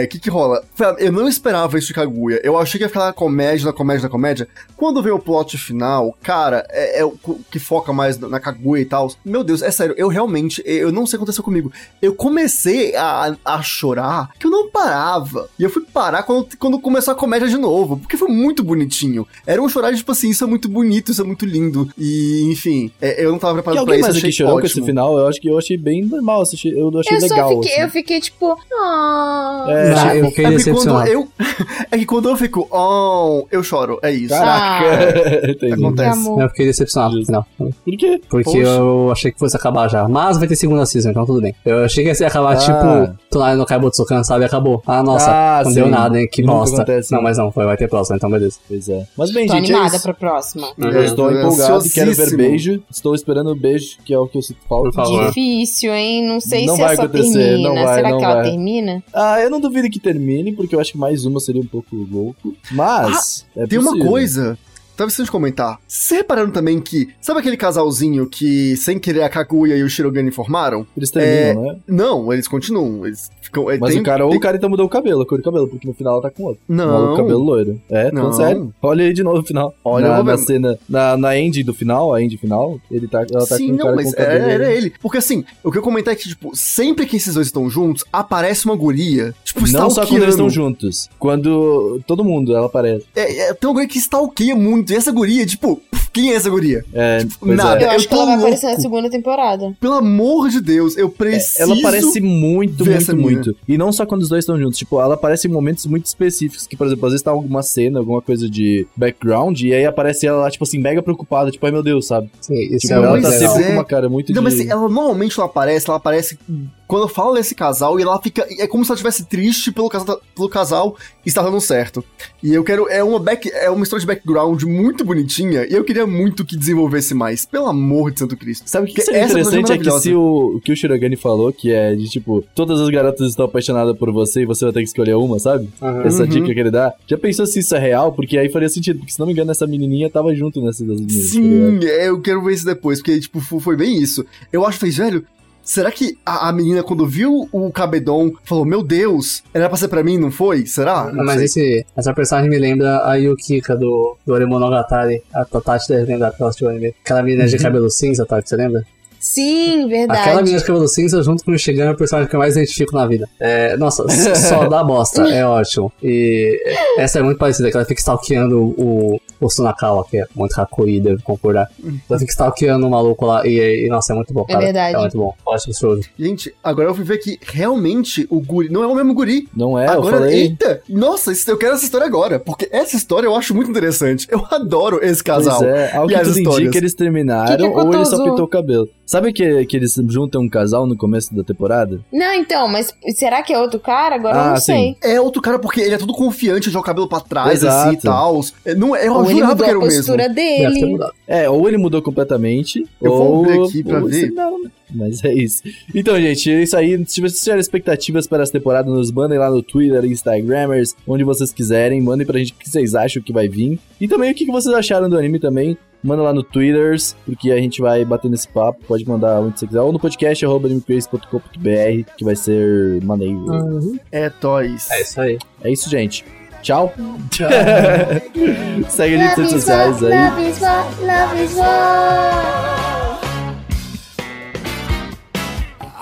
[0.04, 0.62] o que que rola?
[0.98, 4.02] Eu não esperava isso de Kaguya, eu achei que ia ficar na comédia, na comédia,
[4.04, 4.48] na comédia.
[4.76, 7.12] Quando veio o plot final, cara, é, é o
[7.50, 11.06] que foca mais na Kaguya e tal, meu Deus, é sério, eu realmente, eu não
[11.06, 11.72] sei o que aconteceu comigo.
[12.02, 15.33] Eu comecei a, a chorar, que eu não parava.
[15.58, 19.26] E eu fui parar quando, quando começou a comédia de novo, porque foi muito bonitinho.
[19.46, 21.88] Era um chorar de tipo assim, isso é muito bonito, isso é muito lindo.
[21.98, 25.18] E, enfim, é, eu não tava preparado pra isso, aqui achei chorou com esse final?
[25.18, 27.20] Eu acho que eu achei bem normal, eu achei Eu legal.
[27.20, 27.82] só fiquei, assim.
[27.82, 29.64] eu fiquei tipo, ah.
[29.68, 31.08] É, Não, eu fiquei É porque quando decepcionado.
[31.10, 31.28] eu.
[31.90, 33.98] É que quando eu fico, oh, eu choro.
[34.02, 34.34] É isso.
[34.34, 35.58] Caraca, entendi.
[35.58, 36.18] Que Acontece.
[36.18, 36.42] amor.
[36.42, 37.46] Eu fiquei decepcionado no final.
[37.58, 38.20] Por quê?
[38.28, 38.58] Porque Poxa.
[38.58, 40.08] eu achei que fosse acabar já.
[40.08, 41.54] Mas vai ter segunda season, então tudo bem.
[41.64, 42.56] Eu achei que ia acabar Ah.
[42.56, 44.44] tipo Tonari no Kaibutsukan, sabe?
[44.44, 44.82] Acabou.
[44.86, 45.74] Ah, nossa, Ah, não sim.
[45.76, 46.28] deu nada, hein?
[46.30, 46.76] Que Nunca bosta.
[46.76, 47.12] acontece.
[47.12, 48.58] Não, mas não, foi, vai ter próxima, então beleza.
[48.68, 49.06] Pois é.
[49.16, 50.02] Mas bem, Tô gente, é animada isso.
[50.04, 50.68] pra próxima.
[50.78, 52.82] Eu estou Tô empolgado, quero ver beijo.
[52.90, 54.90] Estou esperando o beijo, que é o que eu sinto falta.
[54.90, 55.26] Por favor.
[55.28, 56.26] Difícil, hein?
[56.26, 57.68] Não sei Não se vai essa acontecer, termina.
[57.68, 58.44] não vai, Será não que ela vai.
[58.44, 59.02] termina?
[59.12, 61.94] Ah, eu não duvido que termine, porque eu acho que mais uma seria um pouco
[61.94, 62.54] louco.
[62.72, 63.46] Mas.
[63.56, 64.10] é Tem uma possível.
[64.10, 64.58] coisa
[64.96, 65.78] tava de comentar.
[65.86, 70.30] Vocês repararam também que, sabe aquele casalzinho que, sem querer, a Kaguya e o Shirogane
[70.30, 70.86] formaram?
[70.96, 71.76] Eles terminam, né?
[71.86, 73.06] Não, eles continuam.
[73.06, 73.70] Eles ficam.
[73.70, 75.38] é, Mas tem- o cara, ou tem- o cara então mudou o cabelo, a cor
[75.38, 76.60] do cabelo, porque no final ela tá com outro.
[76.68, 76.86] O Não.
[76.88, 77.80] maluco cabelo loiro.
[77.90, 78.32] É, tô Não.
[78.32, 78.74] sério.
[78.82, 79.74] Olha aí de novo no final.
[79.84, 83.46] Olha, na, na cena, na, na end do final, a end final, ele tá, ela
[83.46, 84.44] tá Sim, com o não, cara mas com o cabelo.
[84.44, 84.92] era, era ele.
[85.00, 88.04] Porque assim, o que eu comentar é que, tipo, sempre que esses dois estão juntos,
[88.12, 91.08] aparece uma guria, tipo, Não só quando eles estão juntos.
[91.18, 93.04] Quando todo mundo, ela aparece.
[93.14, 94.83] É, é, tem uma guria que stalkeia muito.
[94.92, 95.80] E essa guria, tipo,
[96.12, 96.84] quem é essa guria?
[96.92, 97.80] É, pois nada.
[97.80, 97.84] é.
[97.84, 98.46] Eu Eu acho que ela vai louco.
[98.48, 99.72] aparecer na segunda temporada.
[99.80, 101.62] Pelo amor de Deus, eu preciso.
[101.62, 103.56] Ela aparece muito, muito, muito.
[103.66, 104.78] E não só quando os dois estão juntos.
[104.78, 106.66] Tipo, ela aparece em momentos muito específicos.
[106.66, 109.60] Que, por exemplo, às vezes tá alguma cena, alguma coisa de background.
[109.60, 111.50] E aí aparece ela lá, tipo assim, mega preocupada.
[111.50, 112.30] Tipo, ai meu Deus, sabe?
[112.40, 113.32] Sim, isso Tipo, é ela tá legal.
[113.52, 113.66] sempre é.
[113.68, 114.44] com uma cara muito Não, de...
[114.44, 116.38] mas assim, ela normalmente ela aparece, ela aparece
[116.86, 118.46] quando eu falo desse casal e ela fica.
[118.58, 122.04] É como se ela estivesse triste pelo casal, pelo casal estar dando certo.
[122.42, 122.88] E eu quero.
[122.88, 126.56] É uma, back, é uma história de background muito bonitinha e eu queria muito que
[126.56, 127.44] desenvolvesse mais.
[127.46, 128.68] Pelo amor de Santo Cristo.
[128.68, 131.52] Sabe o que seria essa interessante é que se o, o que o Shirogane falou,
[131.52, 134.80] que é de tipo, todas as garotas estão apaixonadas por você e você vai ter
[134.80, 135.68] que escolher uma, sabe?
[135.80, 136.02] Aham.
[136.04, 136.28] Essa Uhum.
[136.28, 136.92] dica que ele dá.
[137.06, 138.12] Já pensou se isso é real?
[138.12, 141.00] Porque aí faria sentido, porque se não me engano, essa menininha tava junto nessas das
[141.00, 141.24] meninas.
[141.26, 141.30] tá?
[141.32, 144.24] Sim, é, eu quero ver isso depois, porque, tipo, fo- foi bem isso.
[144.52, 145.24] Eu acho que fez, velho.
[145.64, 149.88] Será que a, a menina, quando viu o Cabedon, falou: Meu Deus, era pra ser
[149.88, 150.66] pra mim, não foi?
[150.66, 151.10] Será?
[151.12, 155.22] Não Mas esse, essa personagem me lembra a Yukika do, do Oremonogatari.
[155.34, 156.94] A Tati deve lembrar porque ela assistiu anime.
[157.02, 158.84] Aquela menina de cabelo cinza, Tati, você lembra?
[159.24, 160.20] Sim, verdade.
[160.20, 162.54] Aquela menina de cabelo cinza junto com o Shigan é o personagem que eu mais
[162.54, 163.26] identifico na vida.
[163.40, 164.04] É, nossa,
[164.36, 165.90] só dá bosta, é ótimo.
[166.02, 166.62] E
[166.98, 171.00] essa é muito parecida, que ela fica stalkeando o, o Sunakawa, que é muito Hakui,
[171.00, 171.70] deve concordar.
[171.82, 174.60] Ela fica stalkeando o maluco lá e, e, nossa, é muito bom, cara.
[174.60, 174.94] verdade.
[174.94, 175.34] É muito bom.
[175.46, 175.98] Ótimo show.
[176.18, 178.68] Gente, agora eu fui ver que realmente o guri.
[178.68, 179.48] Não é o mesmo guri.
[179.56, 180.42] Não é, agora, eu falei.
[180.42, 180.82] eita!
[180.86, 182.38] Nossa, eu quero essa história agora.
[182.38, 184.28] Porque essa história eu acho muito interessante.
[184.30, 185.60] Eu adoro esse casal.
[185.60, 186.60] Pois é, ao e que tudo histórias.
[186.60, 188.86] indica, eles terminaram Que que é ou ele só pintou o cabelo.
[189.06, 192.00] Sabe que, que eles juntam um casal no começo da temporada?
[192.12, 194.14] Não, então, mas será que é outro cara?
[194.14, 194.96] Agora eu Ah, não sim.
[195.00, 195.12] sei.
[195.12, 197.88] É outro cara porque ele é todo confiante, joga o cabelo pra trás, Exato.
[197.88, 198.40] assim e tal.
[198.64, 199.96] É, Não, é- eu Ou jurava que era a o mesmo.
[199.98, 200.98] postura Deve ter dele.
[201.28, 203.44] É, ou ele mudou completamente, Eu ou...
[203.44, 204.20] vou ver aqui pra ou ver.
[204.20, 204.70] terminaram, né?
[204.94, 205.62] Mas é isso.
[205.94, 206.92] Então, gente, é isso aí.
[207.06, 211.52] Se vocês tiverem expectativas para essa temporada, nos mandem lá no Twitter, Instagramers, onde vocês
[211.52, 212.00] quiserem.
[212.00, 213.78] Mandem pra gente o que vocês acham que vai vir.
[214.00, 217.56] E também o que vocês acharam do anime também manda lá no Twitters, porque a
[217.56, 218.84] gente vai batendo esse papo.
[218.86, 223.38] Pode mandar onde você quiser, ou no podcast animecrazy.com.br, que vai ser maneiro.
[223.38, 223.98] Uhum.
[224.12, 224.90] É toys.
[224.90, 225.38] É isso aí.
[225.62, 226.24] É isso, gente.
[226.62, 226.92] Tchau.
[227.30, 227.48] Tchau.
[228.88, 230.30] Segue a gente nas redes sociais aí.
[230.30, 233.20] Love is war, love is war.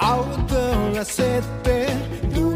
[0.00, 1.04] Out there, I
[1.62, 1.94] there,
[2.34, 2.52] do.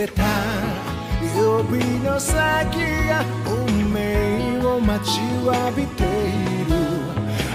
[0.00, 0.22] けた
[1.36, 2.38] 曜の先
[3.06, 6.06] が運命を待ちわびてい
[6.64, 6.72] る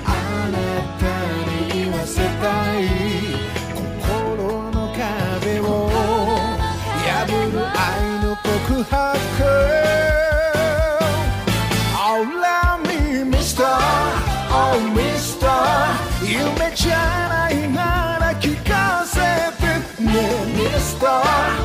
[0.06, 0.58] あな
[1.00, 1.04] た
[1.50, 2.86] に言わせたい
[3.74, 5.90] 心の壁を
[7.04, 7.84] 破る愛
[8.24, 8.96] の告白
[11.98, 13.66] Oh, love me, Mr.
[14.52, 15.50] Oh, Mr.
[16.24, 16.94] 夢じゃ
[17.28, 19.20] ないなら聞かせ
[19.58, 20.14] てね、
[20.56, 21.65] Mr.